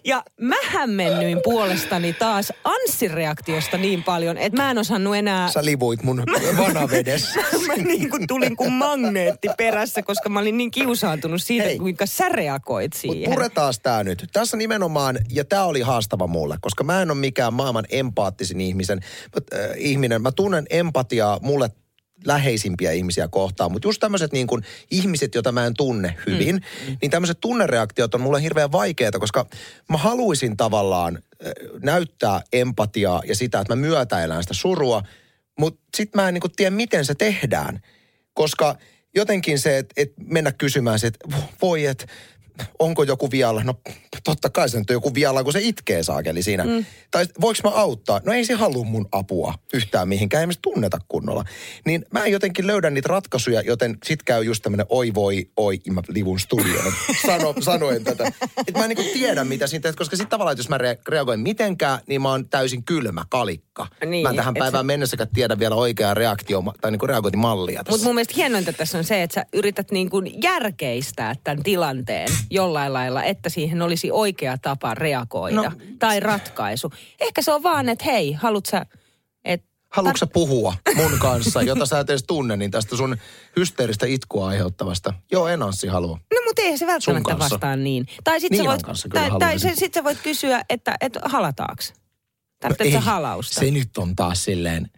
Ja 0.05 0.23
mä 0.41 0.57
hämmennyin 0.65 1.41
puolestani 1.45 2.13
taas 2.13 2.53
Anssin 2.65 3.11
reaktiosta 3.11 3.77
niin 3.79 4.03
paljon, 4.03 4.39
että 4.39 4.63
mä 4.63 4.71
en 4.71 4.79
osannut 4.79 5.17
enää... 5.17 5.49
Sä 5.49 5.65
livuit 5.65 6.03
mun 6.03 6.23
vanavedessä. 6.59 7.41
Mä 7.67 7.75
niin 7.75 8.11
kuin 8.11 8.27
tulin 8.27 8.57
kuin 8.57 8.73
magneetti 8.73 9.49
perässä, 9.59 10.03
koska 10.03 10.29
mä 10.29 10.41
olin 10.41 10.57
niin 10.57 10.71
kiusaantunut 10.71 11.43
siitä, 11.43 11.65
Hei. 11.65 11.79
kuinka 11.79 12.07
sä 12.07 12.29
reagoit 12.29 12.93
siihen. 12.93 13.33
puretaan 13.33 13.75
tää 13.83 14.05
nyt. 14.05 14.29
Tässä 14.35 14.57
nimenomaan, 14.57 15.19
ja 15.31 15.45
tämä 15.45 15.65
oli 15.65 15.81
haastava 15.81 16.27
mulle, 16.27 16.57
koska 16.61 16.85
mä 16.85 17.03
en 17.03 17.11
ole 17.11 17.19
mikään 17.19 17.55
maailman 17.55 17.85
empaattisin 17.89 18.61
ihmisen, 18.61 19.01
äh, 19.03 19.61
ihminen. 19.77 20.23
Mä 20.23 20.33
tunnen 20.33 20.67
empatiaa 20.71 21.39
mulle 21.43 21.71
läheisimpiä 22.25 22.93
ihmisiä 22.93 23.29
kohtaan, 23.29 23.73
mutta 23.73 23.89
just 23.89 24.01
tämmöiset 24.01 24.33
niin 24.33 24.47
kuin 24.47 24.63
ihmiset, 24.91 25.35
joita 25.35 25.53
mä 25.53 25.67
en 25.67 25.75
tunne 25.75 26.17
hyvin, 26.27 26.55
mm. 26.55 26.97
niin 27.03 27.11
tämmöiset 27.11 27.41
tunnereaktiot 27.41 28.15
on 28.15 28.21
mulle 28.21 28.43
hirveän 28.43 28.73
vaikeita, 28.73 29.19
koska 29.19 29.47
mä 29.91 29.97
haluaisin 29.97 30.57
tavallaan 30.57 31.19
äh, 31.47 31.53
näyttää 31.83 32.43
empatiaa 32.53 33.23
ja 33.27 33.37
sitä, 33.37 33.61
että 33.61 33.77
mä 33.77 33.81
myötäelän 33.81 34.43
sitä 34.43 34.55
surua, 34.55 35.03
mutta 35.59 35.81
sit 35.97 36.15
mä 36.15 36.29
en 36.29 36.35
niin 36.35 36.41
kuin 36.43 36.53
tiedä, 36.57 36.71
miten 36.71 37.05
se 37.05 37.15
tehdään, 37.15 37.81
koska 38.33 38.79
jotenkin 39.15 39.59
se, 39.59 39.79
että 39.79 39.95
et 39.97 40.13
mennä 40.27 40.53
kysymään 40.53 40.99
se, 40.99 41.07
että 41.07 41.37
voi, 41.63 41.87
että 41.87 42.07
onko 42.79 43.03
joku 43.03 43.31
vialla? 43.31 43.63
No 43.65 43.75
totta 44.25 44.51
kai 44.51 44.69
se 44.69 44.79
nyt 44.79 44.91
on 44.91 44.95
joku 44.95 45.15
vialla, 45.15 45.45
kun 45.45 45.53
se 45.53 45.61
itkee 45.63 46.03
saakeli 46.03 46.43
siinä. 46.43 46.65
Mm. 46.65 46.85
Tai 47.11 47.27
voiko 47.41 47.61
mä 47.65 47.71
auttaa? 47.71 48.21
No 48.25 48.33
ei 48.33 48.45
se 48.45 48.55
halua 48.55 48.85
mun 48.85 49.09
apua 49.13 49.55
yhtään 49.75 50.09
mihinkään, 50.09 50.41
ei 50.41 50.47
me 50.47 50.53
se 50.53 50.59
tunneta 50.63 50.99
kunnolla. 51.09 51.45
Niin 51.87 52.05
mä 52.13 52.25
en 52.25 52.33
jotenkin 52.33 52.67
löydä 52.67 52.91
niitä 52.91 53.09
ratkaisuja, 53.09 53.61
joten 53.61 53.99
sit 54.05 54.23
käy 54.23 54.45
just 54.45 54.63
tämmönen 54.63 54.87
oi 54.89 55.15
voi, 55.15 55.51
oi, 55.57 55.81
mä 55.91 56.03
livun 56.09 56.41
studioon. 56.41 56.93
Sano, 57.27 57.55
sanoen 57.61 58.05
tätä. 58.05 58.33
Että 58.67 58.79
mä 58.79 58.85
en 58.85 58.89
niinku 58.89 59.13
tiedä, 59.13 59.45
mitä 59.45 59.67
siitä, 59.67 59.93
koska 59.97 60.17
sit 60.17 60.29
tavallaan, 60.29 60.53
että 60.53 60.61
jos 60.61 60.69
mä 60.69 60.79
rea- 60.79 61.03
reagoin 61.09 61.41
mitenkään, 61.41 61.99
niin 62.07 62.23
mä 62.23 62.31
oon 62.31 62.49
täysin 62.49 62.85
kylmä 62.85 63.25
kalikka. 63.31 63.87
Niin, 64.07 64.23
mä 64.23 64.31
en 64.31 64.37
tähän 64.37 64.57
et 64.57 64.59
päivään 64.59 64.81
sä- 64.81 64.87
mennessäkään 64.87 65.29
tiedä 65.35 65.59
vielä 65.59 65.75
oikeaa 65.75 66.15
reaktio 66.15 66.65
tai 66.81 66.91
niinku 66.91 67.07
reagointimallia 67.07 67.85
tässä. 67.85 67.91
Mutta 67.93 68.05
mun 68.05 68.15
mielestä 68.15 68.35
hienointa 68.37 68.73
tässä 68.73 68.99
on 68.99 69.05
se, 69.05 69.23
että 69.23 69.35
sä 69.35 69.47
yrität 69.53 69.91
niin 69.91 70.11
kuin 70.11 70.43
järkeistää 70.43 71.35
tämän 71.45 71.63
tilanteen 71.63 72.29
jollain 72.51 72.93
lailla, 72.93 73.25
että 73.25 73.49
siihen 73.49 73.83
olisi 73.83 74.11
oikea 74.11 74.59
tapa 74.59 74.95
reagoida 74.95 75.63
No, 75.63 75.73
tai 75.99 76.21
ratkaisu. 76.21 76.93
Ehkä 77.21 77.43
se 77.43 77.53
on 77.53 77.63
vaan, 77.63 77.89
että 77.89 78.05
hei, 78.05 78.33
haluat 78.33 78.67
sä... 78.67 78.87
Et, 79.45 79.65
Haluatko 79.91 80.17
sä 80.17 80.27
puhua 80.27 80.75
mun 80.95 81.19
kanssa, 81.19 81.63
jota 81.63 81.87
sä 81.87 81.99
et 82.01 82.11
edes 82.11 82.25
tunne, 82.27 82.57
niin 82.57 82.71
tästä 82.71 82.97
sun 82.97 83.17
hysteeristä 83.57 84.07
itkua 84.07 84.49
aiheuttavasta? 84.49 85.15
Joo, 85.33 85.49
en 85.49 85.63
Anssi 85.63 85.87
halua. 85.87 86.19
No 86.35 86.41
mutta 86.47 86.63
eihän 86.63 86.79
se 86.79 86.87
välttämättä 86.87 87.39
vastaa 87.39 87.77
niin. 87.77 88.07
Tai 88.25 88.41
sitten 88.41 88.59
sä 88.59 88.65
voit, 88.65 88.83
tai, 89.13 89.31
tai 89.39 89.59
se, 89.59 89.73
sit 89.75 89.95
sä 89.95 90.05
voit 90.05 90.19
kysyä, 90.23 90.63
että, 90.71 90.97
että 91.01 91.21
halataaks? 91.25 91.93
Tarvitsetko 92.61 92.93
No 92.93 92.99
ei, 92.99 93.05
halausta? 93.07 93.61
Se 93.61 93.71
nyt 93.71 93.99
on 93.99 94.17
taas 94.17 94.45
silleen, 94.45 94.91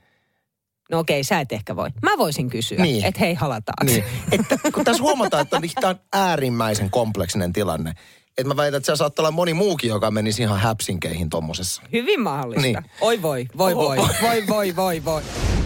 No 0.91 0.99
okei, 0.99 1.25
sä 1.25 1.41
et 1.41 1.53
ehkä 1.53 1.77
voi. 1.77 1.91
Mä 2.03 2.11
voisin 2.19 2.51
kysyä, 2.51 2.83
Niin. 2.83 3.05
että 3.05 3.21
hei, 3.21 3.35
halataaks? 3.35 3.93
niin, 3.93 4.05
että 4.33 4.59
kun 4.75 4.85
tässä 4.85 5.03
huomataan, 5.03 5.43
että 5.43 5.61
tämä 5.81 5.91
on 5.91 6.01
äärimmäisen 6.13 6.91
kompleksinen 6.91 7.53
tilanne. 7.53 7.93
Että 8.39 8.49
mä 8.49 8.57
väitän, 8.57 8.77
että 8.77 8.87
siellä 8.87 8.97
saattaa 8.97 9.23
olla 9.23 9.31
moni 9.31 9.55
muukin, 9.55 9.89
joka 9.89 10.11
menisi 10.11 10.43
ihan 10.43 10.61
häpsinkeihin 10.61 11.31
tommosessa. 11.31 11.83
Hyvin 11.93 12.21
mahdollista. 12.21 12.63
Niin. 12.63 12.91
Oi 13.01 13.23
voi, 13.23 13.47
voi 13.59 13.77
voi, 13.77 13.97
voi 14.23 14.47
voi, 14.49 14.77
voi 14.77 15.05
voi. 15.05 15.23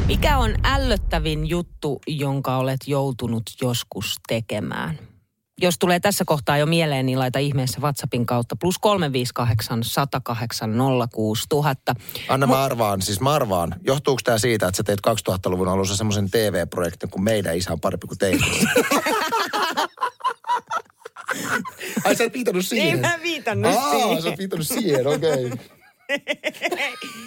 Mikä 0.07 0.39
on 0.39 0.55
ällöttävin 0.65 1.49
juttu, 1.49 2.01
jonka 2.07 2.57
olet 2.57 2.81
joutunut 2.87 3.43
joskus 3.63 4.15
tekemään? 4.29 4.99
Jos 5.63 5.79
tulee 5.79 6.01
tässä 6.01 6.25
kohtaa 6.25 6.59
jo 6.59 6.67
mieleen, 6.67 7.07
niin 7.07 7.19
laita 7.19 7.39
ihmeessä 7.39 7.81
WhatsAppin 7.81 8.27
kautta 8.27 8.57
plus 8.57 8.79
358 8.79 9.85
108 9.85 10.71
06000. 11.13 11.95
Anna 12.29 12.47
mä 12.47 12.65
arvaan, 12.65 13.03
siis 13.03 13.21
mä 13.21 13.31
arvaan. 13.33 13.75
Johtuuko 13.87 14.21
tämä 14.25 14.39
siitä, 14.39 14.67
että 14.67 14.77
sä 14.77 14.83
teit 14.83 15.01
2000-luvun 15.31 15.69
alussa 15.69 15.97
semmoisen 15.97 16.31
TV-projektin, 16.31 17.11
kun 17.11 17.25
meidän 17.25 17.57
isä 17.57 17.73
on 17.73 17.81
parempi 17.81 18.07
kuin 18.07 18.19
teidän? 18.19 18.41
Ai 22.05 22.17
sä 22.17 22.25
et 22.25 22.35
viitannut 22.35 22.67
siihen? 22.67 22.95
Ei 22.95 23.01
mä 23.01 23.19
viitannut 23.23 23.73
Aa, 23.77 23.91
siihen. 23.91 24.23
sä 24.23 24.29
oot 24.29 24.39
viitannut 24.39 24.67
siihen, 24.67 25.07
okei. 25.07 25.47
Okay. 25.47 25.59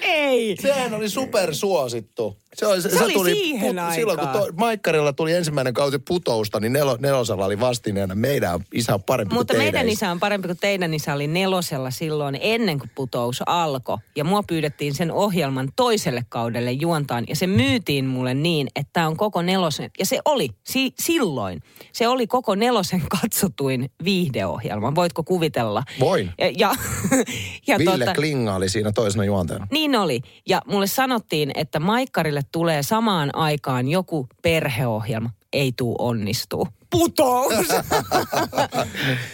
Ei. 0.00 0.56
Sehän 0.62 0.94
oli 0.94 1.08
supersuosittu. 1.08 2.36
Se, 2.58 2.66
oli, 2.66 2.82
Se 2.82 3.04
oli 3.04 3.30
siihen 3.30 3.76
Silloin 3.94 4.18
kun 4.18 4.28
to, 4.28 4.46
Maikkarilla 4.56 5.12
tuli 5.12 5.32
ensimmäinen 5.32 5.74
kausi 5.74 5.98
putousta, 5.98 6.60
niin 6.60 6.72
nelo, 6.72 6.96
nelosella 7.00 7.44
oli 7.44 7.60
vastineena 7.60 8.14
meidän 8.14 8.60
isä 8.74 8.94
on 8.94 9.02
parempi 9.02 9.34
Mutta 9.34 9.54
kuin 9.54 9.62
meidän 9.62 9.88
isä 9.88 10.10
on 10.10 10.20
parempi 10.20 10.48
kuin 10.48 10.58
teidän 10.60 10.94
isä 10.94 11.14
oli 11.14 11.26
nelosella 11.26 11.90
silloin 11.90 12.38
ennen 12.40 12.78
kuin 12.78 12.90
putous 12.94 13.42
alkoi. 13.46 13.98
Ja 14.16 14.24
mua 14.24 14.42
pyydettiin 14.42 14.94
sen 14.94 15.12
ohjelman 15.12 15.68
toiselle 15.76 16.24
kaudelle 16.28 16.72
juontaan. 16.72 17.24
Ja 17.28 17.36
se 17.36 17.46
myytiin 17.46 18.06
mulle 18.06 18.34
niin, 18.34 18.68
että 18.76 18.90
tämä 18.92 19.06
on 19.06 19.16
koko 19.16 19.42
nelosen. 19.42 19.90
Ja 19.98 20.06
se 20.06 20.18
oli 20.24 20.48
si- 20.64 20.92
silloin. 20.98 21.62
Se 21.92 22.08
oli 22.08 22.26
koko 22.26 22.54
nelosen 22.54 23.02
katsotuin 23.22 23.90
viihdeohjelma. 24.04 24.94
Voitko 24.94 25.22
kuvitella? 25.22 25.82
Voin. 26.00 26.30
Ja, 26.38 26.46
ja, 26.58 26.74
ja 27.68 27.78
Ville 27.78 28.04
tota- 28.04 28.14
Klinga 28.14 28.54
oli 28.54 28.68
siinä 28.68 28.92
toisena 28.92 29.24
juonteena. 29.24 29.66
niin 29.70 29.96
oli. 29.96 30.20
Ja 30.48 30.62
mulle 30.66 30.86
sanottiin, 30.86 31.50
että 31.54 31.80
Maikkarille 31.80 32.42
tulee 32.52 32.82
samaan 32.82 33.30
aikaan 33.34 33.88
joku 33.88 34.26
perheohjelma. 34.42 35.30
Ei 35.52 35.72
tuu 35.76 35.96
onnistuu. 35.98 36.68
Putous! 36.90 37.68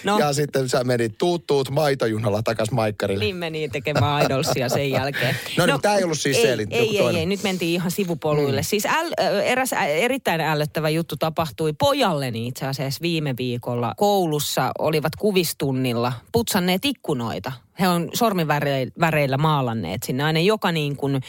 No. 0.05 0.19
Ja 0.19 0.33
sitten 0.33 0.69
sä 0.69 0.85
menit 0.85 1.19
tuut 1.19 1.47
tuut 1.47 1.71
maitojunalla 1.71 2.43
takas 2.43 2.71
Maikkarille. 2.71 3.25
Niin 3.25 3.37
meni 3.37 3.69
tekemään 3.69 4.27
Idolsia 4.27 4.69
sen 4.69 4.91
jälkeen. 4.91 5.37
No 5.59 5.67
niin, 5.67 5.81
tää 5.81 5.97
ei 5.97 6.05
ollut 6.05 6.19
siis 6.19 6.37
ei, 6.37 6.43
se, 6.43 6.53
eli 6.53 6.67
ei, 6.71 6.99
ei, 6.99 7.17
ei, 7.17 7.27
nyt 7.27 7.43
mentiin 7.43 7.75
ihan 7.75 7.91
sivupoluille. 7.91 8.61
Mm. 8.61 8.65
Siis 8.65 8.87
äl, 8.87 9.13
eräs 9.45 9.71
erittäin 9.89 10.41
ällöttävä 10.41 10.89
juttu 10.89 11.17
tapahtui 11.17 11.73
pojalleni 11.73 12.47
itse 12.47 12.67
asiassa 12.67 13.03
viime 13.03 13.35
viikolla. 13.39 13.95
Koulussa 13.97 14.71
olivat 14.79 15.17
kuvistunnilla 15.17 16.13
putsanneet 16.33 16.85
ikkunoita. 16.85 17.53
He 17.81 17.89
on 17.89 18.09
sormiväreillä 18.15 19.37
maalanneet 19.37 20.03
sinne. 20.03 20.25
Aina 20.25 20.41
joka 20.41 20.73
niin 20.73 20.97
kuin 20.97 21.21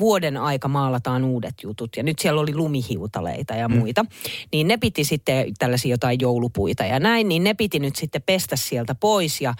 vuoden 0.00 0.36
aika 0.36 0.68
maalataan 0.68 1.24
uudet 1.24 1.54
jutut. 1.62 1.96
Ja 1.96 2.02
nyt 2.02 2.18
siellä 2.18 2.40
oli 2.40 2.54
lumihiutaleita 2.54 3.54
ja 3.54 3.68
muita. 3.68 4.04
Niin 4.52 4.68
ne 4.68 4.76
piti 4.76 5.04
sitten 5.04 5.52
tällaisia 5.58 5.90
jotain 5.90 6.20
joulupuita 6.20 6.84
ja 6.84 7.00
näin. 7.00 7.28
Niin 7.28 7.44
ne 7.44 7.54
piti 7.54 7.78
nyt 7.78 7.96
sitten 7.96 8.22
pestä 8.22 8.56
sieltä 8.56 8.94
pois. 8.94 9.40
Ja 9.40 9.54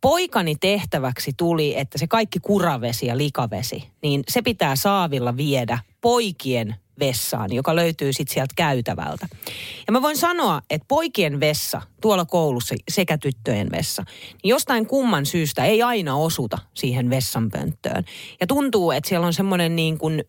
poikani 0.00 0.56
tehtäväksi 0.56 1.32
tuli, 1.36 1.78
että 1.78 1.98
se 1.98 2.06
kaikki 2.06 2.38
kuravesi 2.40 3.06
ja 3.06 3.18
likavesi, 3.18 3.84
niin 4.02 4.22
se 4.28 4.42
pitää 4.42 4.76
saavilla 4.76 5.36
viedä 5.36 5.78
poikien 6.00 6.74
vessaan, 6.98 7.52
joka 7.52 7.76
löytyy 7.76 8.12
sitten 8.12 8.34
sieltä 8.34 8.54
käytävältä. 8.56 9.28
Ja 9.86 9.92
mä 9.92 10.02
voin 10.02 10.16
sanoa, 10.16 10.62
että 10.70 10.86
poikien 10.88 11.40
vessa 11.40 11.82
tuolla 12.00 12.24
koulussa 12.24 12.74
sekä 12.88 13.18
tyttöjen 13.18 13.70
vessa, 13.70 14.04
niin 14.42 14.50
jostain 14.50 14.86
kumman 14.86 15.26
syystä 15.26 15.64
ei 15.64 15.82
aina 15.82 16.16
osuta 16.16 16.58
siihen 16.74 17.10
vessanpönttöön. 17.10 18.04
Ja 18.40 18.46
tuntuu, 18.46 18.90
että 18.90 19.08
siellä 19.08 19.26
on 19.26 19.34
semmoinen 19.34 19.76
niin 19.76 19.98
kuin 19.98 20.24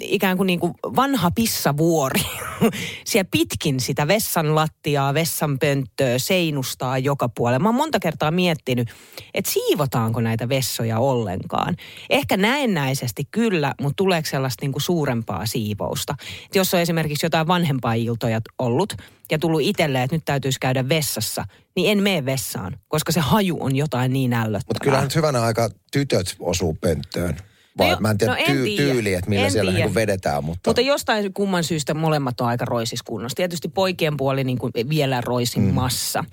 ikään 0.00 0.36
kuin, 0.36 0.46
niin 0.46 0.60
kuin 0.60 0.72
vanha 0.96 1.30
pissavuori. 1.30 2.20
Siellä 3.04 3.28
pitkin 3.30 3.80
sitä 3.80 4.08
vessan 4.08 4.54
lattiaa, 4.54 5.14
vessan 5.14 5.58
pönttöä, 5.58 6.18
seinustaa 6.18 6.98
joka 6.98 7.28
puolella. 7.28 7.58
Mä 7.58 7.68
oon 7.68 7.74
monta 7.74 8.00
kertaa 8.00 8.30
miettinyt, 8.30 8.88
että 9.34 9.50
siivotaanko 9.50 10.20
näitä 10.20 10.48
vessoja 10.48 10.98
ollenkaan. 10.98 11.76
Ehkä 12.10 12.36
näennäisesti 12.36 13.28
kyllä, 13.30 13.74
mutta 13.80 13.96
tuleeko 13.96 14.28
sellaista 14.28 14.64
niin 14.64 14.72
kuin 14.72 14.82
suurempaa 14.82 15.46
siivousta. 15.46 16.14
Et 16.44 16.54
jos 16.54 16.74
on 16.74 16.80
esimerkiksi 16.80 17.26
jotain 17.26 17.46
vanhempaa 17.46 17.94
iltoja 17.94 18.40
ollut 18.58 18.96
ja 19.30 19.38
tullut 19.38 19.60
itselleen, 19.62 20.04
että 20.04 20.16
nyt 20.16 20.24
täytyisi 20.24 20.60
käydä 20.60 20.88
vessassa, 20.88 21.44
niin 21.76 21.90
en 21.90 22.02
mene 22.02 22.24
vessaan, 22.24 22.76
koska 22.88 23.12
se 23.12 23.20
haju 23.20 23.56
on 23.60 23.76
jotain 23.76 24.12
niin 24.12 24.32
ällöttävää. 24.32 24.64
Mutta 24.68 24.84
kyllähän 24.84 25.10
hyvänä 25.14 25.42
aika 25.42 25.70
tytöt 25.92 26.36
osuu 26.40 26.76
pönttöön. 26.80 27.49
Vai 27.78 27.90
No 27.90 27.96
mä 28.00 28.10
en 28.10 28.18
tiedä 28.18 28.32
no 28.32 28.38
en 28.38 28.46
tyy- 28.56 28.64
tiedä. 28.64 28.92
tyyli, 28.92 29.14
että 29.14 29.30
millä 29.30 29.44
En 29.44 29.50
siellä 29.52 29.72
tiedä. 29.72 29.84
niin 29.86 29.94
vedetään. 29.94 30.44
Mutta, 30.44 30.70
Mutta 30.70 30.80
jostain 30.80 31.32
kumman 31.34 31.64
syystä 31.64 31.94
molemmat 31.94 32.40
on 32.40 32.48
aika 32.48 32.64
roisiskunnossa. 32.64 33.36
Tietysti 33.36 33.68
poikien 33.68 34.16
puoli 34.16 34.44
niin 34.44 34.58
kuin 34.58 34.72
vielä 34.88 35.20
roisimmassa. 35.20 36.22
Mm. 36.22 36.28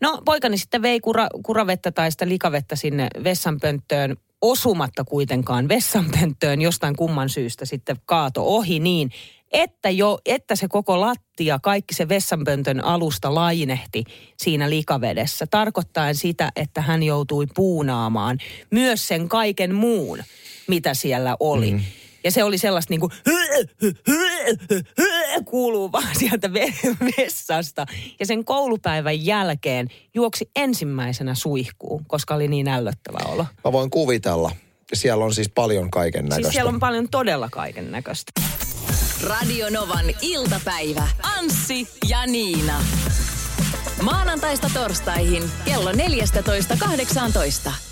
No 0.00 0.22
poikani 0.24 0.58
sitten 0.58 0.82
vei 0.82 1.00
kura, 1.00 1.26
kuravettä 1.42 1.92
tai 1.92 2.10
sitä 2.10 2.28
likavettä 2.28 2.76
sinne 2.76 3.08
vessanpönttöön 3.24 4.16
osumatta 4.42 5.04
kuitenkaan 5.04 5.68
vessanpönttöön 5.68 6.60
jostain 6.60 6.96
kumman 6.96 7.28
syystä 7.28 7.64
sitten 7.64 7.96
kaato 8.06 8.42
ohi 8.46 8.78
niin, 8.78 9.10
että, 9.52 9.90
jo, 9.90 10.18
että 10.26 10.56
se 10.56 10.68
koko 10.68 11.00
lattia, 11.00 11.58
kaikki 11.62 11.94
se 11.94 12.08
vessanpöntön 12.08 12.84
alusta 12.84 13.34
lainehti 13.34 14.04
siinä 14.36 14.70
likavedessä, 14.70 15.46
tarkoittaen 15.46 16.14
sitä, 16.14 16.52
että 16.56 16.80
hän 16.80 17.02
joutui 17.02 17.46
puunaamaan 17.54 18.38
myös 18.70 19.08
sen 19.08 19.28
kaiken 19.28 19.74
muun, 19.74 20.22
mitä 20.68 20.94
siellä 20.94 21.36
oli. 21.40 21.72
Mm. 21.72 21.80
Ja 22.24 22.30
se 22.30 22.44
oli 22.44 22.58
sellaista 22.58 22.92
niin 22.92 23.00
kuin, 23.00 23.12
kuuluu 25.44 25.92
vaan 25.92 26.14
sieltä 26.18 26.48
ve- 26.48 26.96
vessasta. 27.18 27.86
Ja 28.20 28.26
sen 28.26 28.44
koulupäivän 28.44 29.26
jälkeen 29.26 29.88
juoksi 30.14 30.50
ensimmäisenä 30.56 31.34
suihkuun, 31.34 32.04
koska 32.06 32.34
oli 32.34 32.48
niin 32.48 32.68
ällöttävä 32.68 33.18
olo. 33.24 33.46
Mä 33.64 33.72
voin 33.72 33.90
kuvitella. 33.90 34.52
Siellä 34.94 35.24
on 35.24 35.34
siis 35.34 35.48
paljon 35.48 35.90
kaiken 35.90 36.24
näköistä. 36.24 36.42
Siis 36.42 36.54
siellä 36.54 36.68
on 36.68 36.80
paljon 36.80 37.08
todella 37.08 37.48
kaiken 37.52 37.92
näköistä. 37.92 38.32
Radio 39.22 39.70
Novan 39.70 40.06
iltapäivä. 40.22 41.08
Anssi 41.22 41.88
ja 42.08 42.26
Niina. 42.26 42.84
Maanantaista 44.02 44.70
torstaihin 44.74 45.42
kello 45.64 45.92
14.18. 45.92 47.87